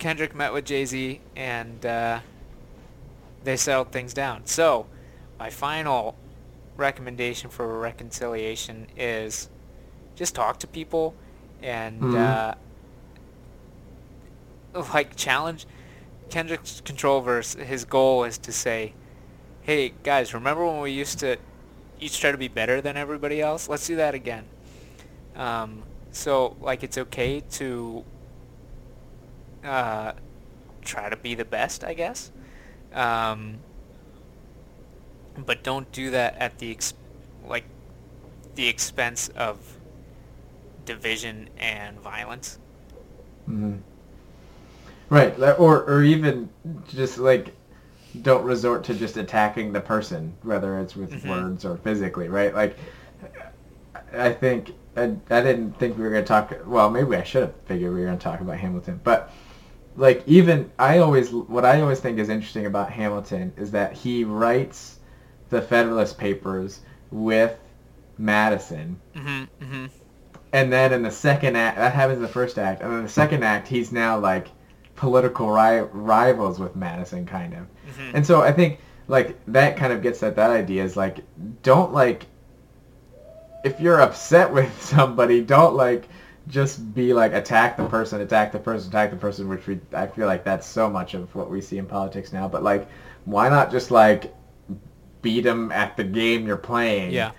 [0.00, 2.18] Kendrick met with Jay Z and uh,
[3.44, 4.46] they settled things down.
[4.46, 4.86] So,
[5.38, 6.16] my final
[6.76, 9.48] recommendation for reconciliation is
[10.16, 11.14] just talk to people
[11.62, 12.14] and Mhm.
[14.74, 15.66] uh, like challenge
[16.30, 17.62] Kendrick's Controlverse.
[17.62, 18.92] His goal is to say,
[19.62, 21.36] "Hey guys, remember when we used to
[22.04, 23.68] each try to be better than everybody else?
[23.68, 24.44] Let's do that again."
[25.36, 25.82] Um,
[26.12, 28.04] so like it's okay to
[29.64, 30.12] uh,
[30.82, 32.30] try to be the best, I guess.
[32.92, 33.58] Um,
[35.36, 36.94] but don't do that at the ex-
[37.46, 37.64] like
[38.54, 39.58] the expense of
[40.84, 42.58] division and violence.
[43.46, 43.76] hmm
[45.10, 46.48] Right, or or even
[46.88, 47.54] just like
[48.22, 51.28] don't resort to just attacking the person, whether it's with Mhm.
[51.28, 52.54] words or physically, right?
[52.54, 52.76] Like,
[54.12, 56.54] I think I, I didn't think we were gonna talk.
[56.66, 59.32] Well, maybe I should have figured we were gonna talk about Hamilton, but
[59.96, 64.22] like even I always what I always think is interesting about Hamilton is that he
[64.24, 64.98] writes
[65.50, 67.58] the Federalist Papers with
[68.18, 69.64] Madison, Mm-hmm.
[69.64, 69.84] Mm-hmm.
[70.52, 73.08] and then in the second act, that happens in the first act, and then the
[73.08, 74.48] second act, he's now like
[74.96, 77.60] political ri- rivals with Madison, kind of.
[77.60, 78.14] Mhm.
[78.14, 78.78] And so I think
[79.08, 81.18] like that kind of gets at that idea is like
[81.62, 82.26] don't like
[83.64, 86.08] if you're upset with somebody, don't like
[86.48, 90.06] just be like attack the person, attack the person, attack the person, which we I
[90.06, 92.46] feel like that's so much of what we see in politics now.
[92.48, 92.88] But like,
[93.24, 94.34] why not just like
[95.22, 97.12] beat them at the game you're playing?
[97.12, 97.30] Yeah.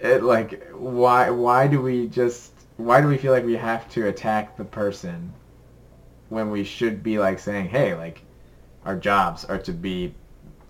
[0.00, 4.06] it, like why why do we just why do we feel like we have to
[4.06, 5.32] attack the person
[6.28, 8.22] when we should be like saying hey like
[8.84, 10.14] our jobs are to be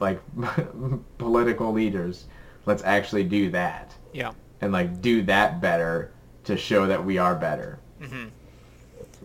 [0.00, 0.20] like
[1.18, 2.26] political leaders
[2.66, 4.32] let's actually do that Yeah.
[4.60, 6.12] and like do that better
[6.44, 8.26] to show that we are better Mm-hmm.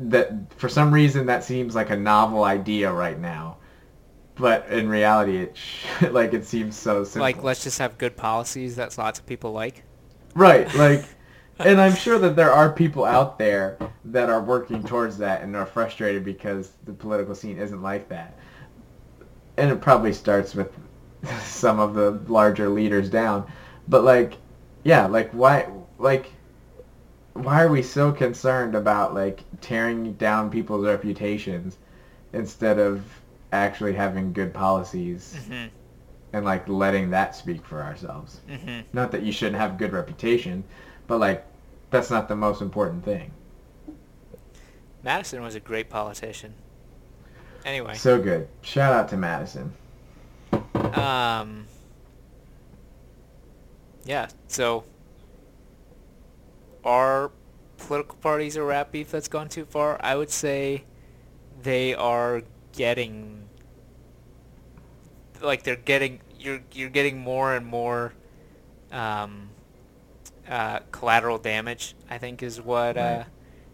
[0.09, 3.57] that for some reason that seems like a novel idea right now
[4.35, 8.17] but in reality it sh- like it seems so simple Like, let's just have good
[8.17, 9.83] policies that lots of people like.
[10.33, 11.05] Right, like,
[11.59, 15.55] and I'm sure that there are people out there that are working towards that and
[15.55, 18.37] are frustrated because the political scene isn't like that.
[19.57, 20.71] And it probably starts with
[21.41, 23.45] some of the larger leaders down.
[23.87, 24.33] But like,
[24.83, 25.67] yeah, like why,
[25.99, 26.31] like,
[27.33, 31.77] why are we so concerned about like tearing down people's reputations
[32.33, 33.03] instead of
[33.51, 35.67] actually having good policies Mm-hmm.
[36.33, 38.41] and like letting that speak for ourselves?
[38.49, 38.81] Mm-hmm.
[38.93, 40.63] Not that you shouldn't have good reputation,
[41.07, 41.45] but like
[41.89, 43.31] that's not the most important thing.
[45.03, 46.53] Madison was a great politician.
[47.65, 48.47] Anyway, So good.
[48.61, 49.73] Shout out to Madison.
[50.93, 51.65] um,
[54.05, 54.27] yeah.
[54.47, 54.83] So,
[56.83, 57.31] are
[57.77, 59.97] political parties a rap beef that's gone too far?
[60.03, 60.83] I would say
[61.61, 62.41] they are
[62.73, 63.47] getting
[65.41, 68.13] like they're getting you're you're getting more and more
[68.91, 69.49] um,
[70.47, 71.95] uh, collateral damage.
[72.09, 73.25] I think is what uh,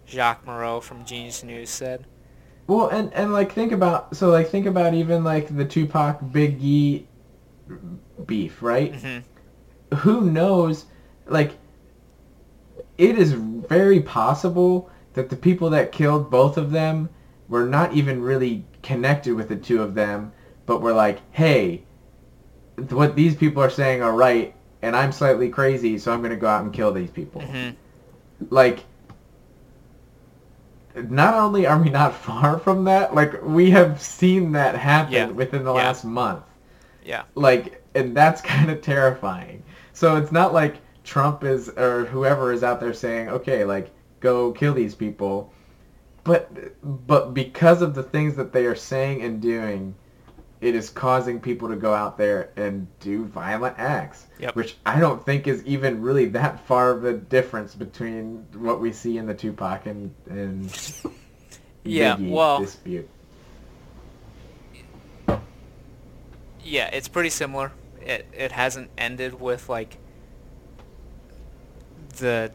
[0.07, 2.05] Jacques Moreau from Genius News said.
[2.67, 6.61] Well, and and like think about so like think about even like the Tupac Big
[6.61, 7.07] E
[8.25, 8.93] beef, right?
[8.93, 9.19] hmm
[9.99, 10.85] Who knows?
[11.27, 11.57] Like,
[12.97, 17.09] it is very possible that the people that killed both of them
[17.47, 20.31] were not even really connected with the two of them,
[20.65, 21.83] but were like, hey,
[22.89, 26.47] what these people are saying are right, and I'm slightly crazy, so I'm gonna go
[26.47, 27.41] out and kill these people.
[27.41, 27.69] hmm
[28.49, 28.85] like
[31.09, 35.27] not only are we not far from that, like we have seen that happen Yeah.
[35.27, 35.83] within the Yeah.
[35.85, 36.43] last month.
[37.03, 37.23] Yeah.
[37.35, 39.63] Like and that's kind of terrifying.
[39.93, 44.51] So it's not like Trump is or whoever is out there saying, "Okay, like go
[44.51, 45.51] kill these people."
[46.23, 46.49] But
[47.07, 49.95] but because of the things that they are saying and doing,
[50.61, 54.27] it is causing people to go out there and do violent acts.
[54.39, 54.55] Yep.
[54.55, 58.91] Which I don't think is even really that far of a difference between what we
[58.91, 60.65] see in the Tupac and, and
[61.83, 63.09] Yeah, Biggie well- dispute.
[66.61, 67.71] Yeah, it's pretty similar.
[68.01, 69.97] It it hasn't ended with like
[72.17, 72.51] the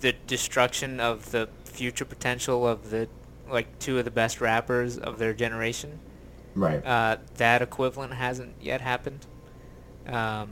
[0.00, 3.08] the destruction of the future potential of the
[3.50, 5.98] like two of the best rappers of their generation.
[6.54, 6.84] Right.
[6.84, 9.26] Uh, that equivalent hasn't yet happened.
[10.06, 10.50] Um,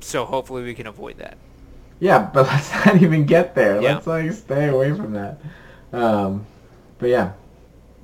[0.00, 1.36] so hopefully we can avoid that.
[2.00, 3.80] Yeah, but let's not even get there.
[3.80, 3.94] Yeah.
[3.94, 5.40] Let's like stay away from that.
[5.92, 6.46] Um,
[6.98, 7.32] but yeah,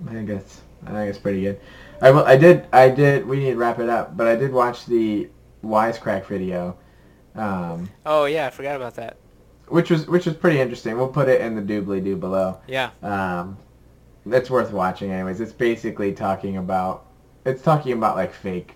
[0.09, 1.61] I think it's I think it's pretty good.
[2.01, 4.53] I will, I did I did we need to wrap it up, but I did
[4.53, 5.29] watch the
[5.65, 6.77] Wisecrack video,
[7.35, 9.17] um, Oh yeah, I forgot about that.
[9.67, 10.97] which was which was pretty interesting.
[10.97, 12.61] We'll put it in the doobly doo below.
[12.69, 12.91] Yeah.
[13.03, 13.57] Um,
[14.33, 15.41] it's worth watching anyways.
[15.41, 17.07] It's basically talking about
[17.45, 18.75] it's talking about like fake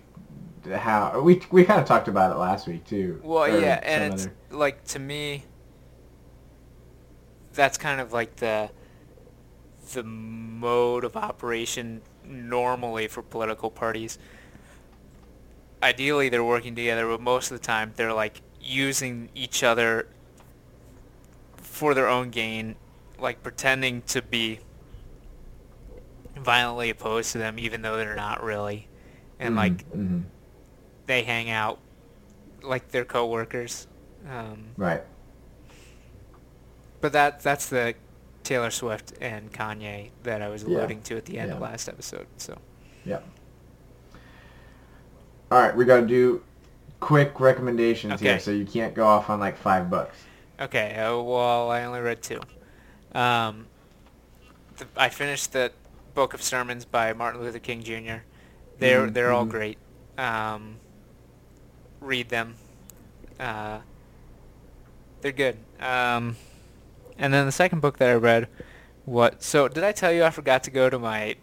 [0.71, 3.19] how we we kind of talked about it last week too.
[3.23, 5.43] Well, yeah, and it's other- like to me,
[7.53, 8.69] that's kind of like the
[9.93, 14.17] the mode of operation normally for political parties.
[15.81, 20.07] Ideally, they're working together, but most of the time they're like using each other
[21.57, 22.75] for their own gain,
[23.19, 24.59] like pretending to be
[26.35, 28.87] violently opposed to them, even though they're not really,
[29.39, 30.23] and Mhm, like mhm.
[31.05, 31.79] they hang out
[32.61, 33.87] like their coworkers.
[34.29, 35.03] Um, right.
[37.01, 37.93] but that that's the
[38.43, 40.77] Taylor Swift and Kanye that I was Yeah.
[40.79, 41.63] alluding to at the end of Yeah.
[41.67, 42.27] last episode.
[42.37, 42.57] So
[43.05, 43.19] Yeah.
[45.51, 46.41] All right, we got to do
[46.99, 50.17] quick recommendations here, so you can't go off on like five books.
[50.59, 52.39] okay, uh, well I only read two.
[53.13, 53.67] Um,
[54.77, 55.71] the, I finished the
[56.13, 58.25] book of sermons by Martin Luther King Jr.
[58.79, 59.49] They're Mhm, they're all mhm.
[59.49, 59.77] great.
[60.17, 60.81] Um,
[61.99, 62.55] read them.
[63.39, 63.79] Uh,
[65.21, 65.57] they're good.
[65.79, 66.37] Um,
[67.17, 68.49] and then the second book that I read,
[69.05, 69.43] what?
[69.43, 71.35] So did I tell you I forgot to go to my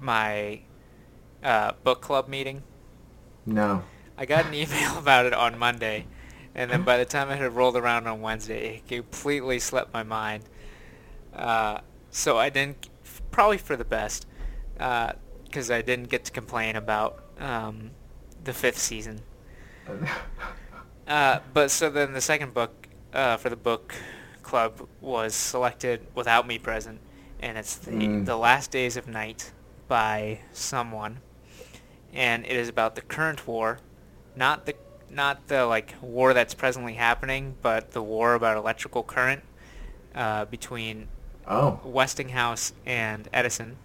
[0.00, 0.62] my
[1.42, 2.64] uh, book club meeting?
[3.46, 3.84] No.
[4.16, 6.06] I got an email about it on Monday,
[6.54, 10.02] and then by the time it had rolled around on Wednesday, it completely slipped my
[10.02, 10.44] mind.
[11.32, 11.80] Uh,
[12.10, 12.88] so I didn't,
[13.30, 14.26] probably for the best,
[14.74, 17.90] because I didn't get to complain about um,
[18.44, 19.20] the fifth season.
[21.08, 23.92] Uh, but so then the second book uh, for the book
[24.44, 27.00] club was selected without me present,
[27.40, 28.26] and it's the, Mm.
[28.26, 29.50] the Last Days of Night
[29.88, 31.18] by someone,
[32.12, 33.78] and it is about the current war,
[34.36, 34.74] not the
[35.10, 39.42] not the like war that's presently happening, but the war about electrical current
[40.14, 41.08] uh, between
[41.46, 41.80] oh.
[41.84, 43.76] Westinghouse and Edison.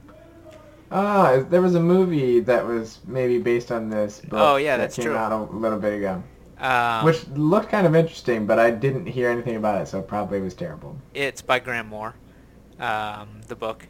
[0.92, 4.40] Ah, there was a movie that was maybe based on this book.
[4.40, 5.16] Oh, yeah, that that's came true.
[5.16, 6.24] out a little bit ago,
[6.60, 10.08] Um, which looked kind of interesting, but I didn't hear anything about it, so it
[10.08, 10.96] probably was terrible.
[11.14, 12.16] It's by Graham Moore,
[12.80, 13.88] um, the book,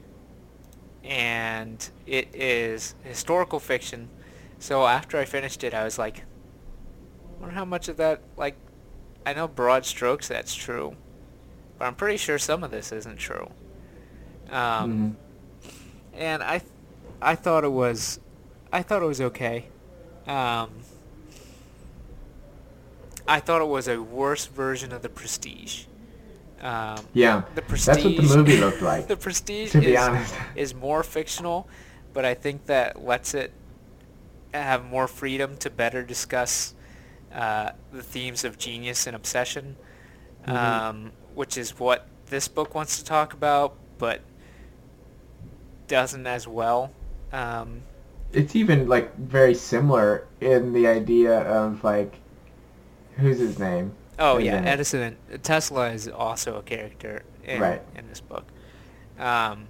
[1.03, 4.09] and it is historical fiction.
[4.57, 8.55] So after I finished it, I was like, I wonder how much of that, like,
[9.25, 10.95] I know broad strokes that's true,
[11.77, 13.49] but I'm pretty sure some of this isn't true.
[14.49, 15.15] Um, Mhm.
[16.13, 16.61] and I,
[17.21, 18.19] I thought it was,
[18.71, 19.65] I thought it was okay.
[20.27, 20.69] Um,
[23.27, 25.85] I thought it was a worse version of the Prestige.
[26.61, 27.95] Um, Yeah, the Prestige.
[27.95, 29.07] that's what the movie looked like.
[29.07, 30.33] the Prestige to be is, honest.
[30.55, 31.67] is more fictional,
[32.13, 33.51] but I think that lets it
[34.53, 36.73] have more freedom to better discuss
[37.33, 39.75] uh, the themes of genius and obsession,
[40.47, 40.51] Mhm.
[40.55, 44.21] um, which is what this book wants to talk about, but
[45.87, 46.91] doesn't as well.
[47.31, 47.81] Um,
[48.33, 52.15] it's even like very similar in the idea of like,
[53.17, 53.93] who's his name?
[54.17, 54.69] Oh Isn't yeah?
[54.69, 55.17] Edison.
[55.43, 57.81] Tesla is also a character in Right.
[57.95, 58.45] in this book.
[59.19, 59.67] Um,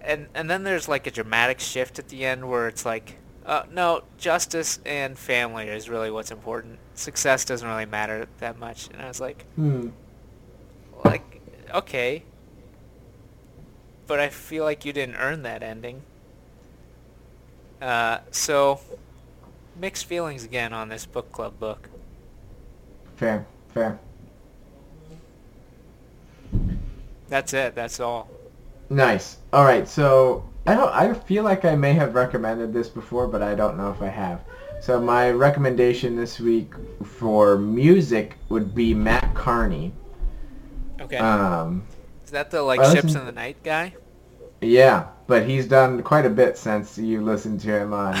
[0.00, 3.64] and and then there's like a dramatic shift at the end where it's like, uh,
[3.70, 6.78] no, justice and family is really what's important.
[6.94, 8.88] Success doesn't really matter that much.
[8.92, 9.88] And I was like, Hmm.
[11.72, 12.24] Okay,
[14.06, 16.02] but I feel like you didn't earn that ending.
[17.80, 18.80] Uh, so
[19.80, 21.88] mixed feelings again on this book club book.
[23.16, 23.98] Fair, fair.
[27.28, 27.74] That's it.
[27.74, 28.28] That's all.
[28.90, 29.38] Nice.
[29.52, 30.92] All right, so I don't.
[30.92, 34.08] I feel like I may have recommended this before, but I don't know if I
[34.08, 34.42] have.
[34.80, 36.72] So my recommendation this week
[37.04, 39.92] for music would be Matt Carney.
[41.00, 41.16] Okay.
[41.16, 41.82] Um,
[42.24, 43.94] Is that the like ships listen- in the night guy?
[44.60, 48.14] yeah, but he's done quite a bit since you listened to him on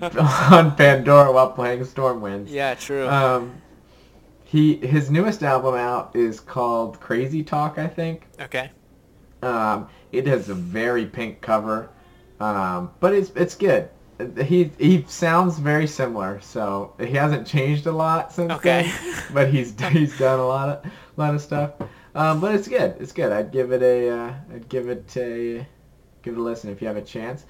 [0.50, 2.46] on Pandora while playing Stormwind.
[2.48, 3.06] yeah, true.
[3.08, 3.54] Um,
[4.44, 8.26] he his newest album out is called Crazy Talk, I think.
[8.40, 8.70] okay.
[9.42, 11.90] Um, it has a very pink cover,
[12.40, 13.88] um, but it's it's good.
[14.42, 18.82] he he sounds very similar, so he hasn't changed a lot since Okay.
[19.04, 19.22] then.
[19.34, 21.72] But he's he's done a lot of lot of stuff.
[22.14, 22.96] Um, but it's good.
[23.00, 23.32] It's good.
[23.32, 25.66] I'd give it a uh, I'd give it a
[26.22, 27.44] give it a listen if you have a chance.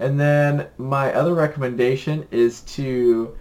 [0.00, 3.36] And then my other recommendation is to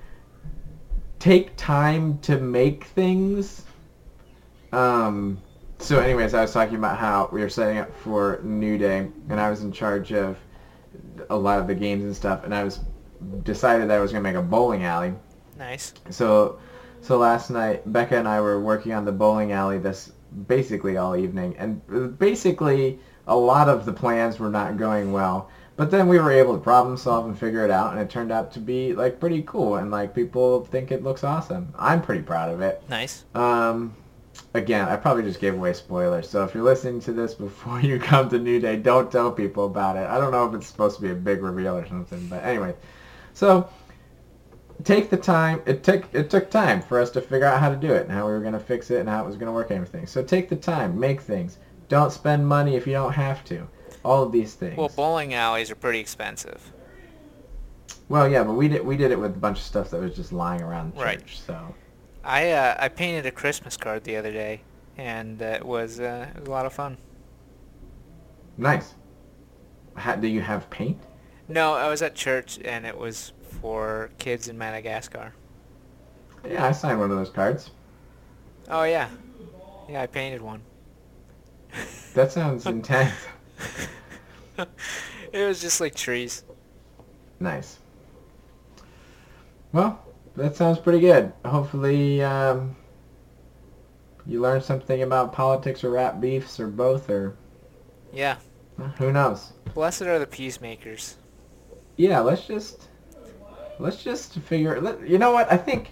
[1.19, 3.63] take time to make things.
[4.71, 5.39] Um,
[5.79, 9.39] so anyways, I was talking about how we were setting up for New Day, and
[9.39, 10.37] I was in charge of
[11.29, 12.79] a lot of the games and stuff, and I was
[13.43, 15.13] decided that I was gonna make a bowling alley.
[15.57, 15.93] Nice.
[16.09, 16.59] So,
[17.01, 20.11] so last night, Becca and I were working on the bowling alley this
[20.47, 25.49] basically all evening, and basically a lot of the plans were not going well.
[25.75, 28.31] But then we were able to problem solve and figure it out, and it turned
[28.31, 31.73] out to be like pretty cool, and like people think it looks awesome.
[31.77, 32.81] I'm pretty proud of it.
[32.89, 33.25] Nice.
[33.35, 33.95] Um,
[34.55, 36.27] again, I probably just gave away spoilers.
[36.27, 39.67] So if you're listening to this before you come to New Day, don't tell people
[39.67, 40.07] about it.
[40.07, 42.73] I don't know if it's supposed to be a big reveal or something, but anyway.
[43.35, 43.69] So
[44.83, 45.61] take the time.
[45.65, 48.11] It took it took time for us to figure out how to do it and
[48.11, 49.77] how we were going to fix it and how it was going to work and
[49.77, 50.05] everything.
[50.07, 51.57] So take the time, make things.
[51.89, 53.67] Don't spend money if you don't have to.
[54.03, 54.77] All of these things.
[54.77, 56.71] Well, bowling alleys are pretty expensive.
[58.09, 60.15] Well, yeah, but we did we did it with a bunch of stuff that was
[60.15, 61.19] just lying around the Right.
[61.19, 61.39] church.
[61.39, 61.75] So
[62.23, 64.61] I uh, I painted a Christmas card the other day,
[64.97, 66.97] and uh, it was uh, it was a lot of fun.
[68.57, 68.93] nice.
[69.95, 70.99] How, do you have paint?
[71.47, 75.33] No, I was at church, and it was for kids in Madagascar.
[76.47, 77.71] Yeah, I signed one of those cards.
[78.69, 79.09] Oh yeah,
[79.89, 80.61] yeah, I painted one.
[82.13, 83.13] That sounds intense.
[84.57, 86.43] it was just like trees.
[87.39, 87.77] Nice.
[89.73, 89.99] Well,
[90.35, 91.33] that sounds pretty good.
[91.45, 92.75] Hopefully, um,
[94.25, 97.35] you learned something about politics or rap beefs or both, or
[98.13, 98.37] Yeah.
[98.97, 99.53] who knows.
[99.73, 101.17] Blessed are the peacemakers.
[101.97, 102.87] Yeah, let's just
[103.79, 104.79] let's just figure.
[104.81, 105.51] Let, you know what?
[105.51, 105.91] I think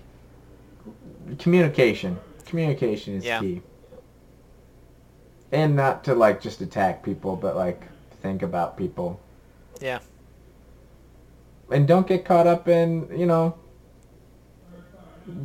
[1.39, 2.17] communication.
[2.45, 3.39] Communication is Yeah.
[3.39, 3.61] key.
[5.51, 7.81] And not to like just attack people, but like
[8.21, 9.19] think about people.
[9.81, 9.99] Yeah.
[11.71, 13.55] and don't get caught up in you know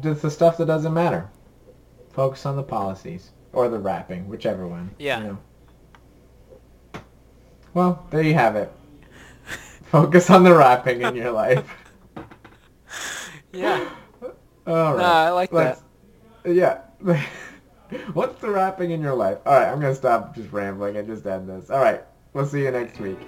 [0.03, 1.29] just the stuff that doesn't matter.
[2.13, 4.91] Focus on the policies or the rapping, whichever one.
[4.99, 5.21] you Yeah.
[5.23, 5.39] know.
[7.73, 8.71] Well, there you have it.
[9.85, 11.65] Focus on the rapping in your life.
[13.53, 13.89] Yeah.
[14.67, 14.99] All right.
[14.99, 15.83] No, I like Let's-
[16.45, 16.81] Yeah.
[18.13, 19.39] What's the wrapping in your life?
[19.45, 21.71] All right, I'm gonna stop just rambling and just end this.
[21.71, 22.03] All right,
[22.35, 23.19] we'll see you next week.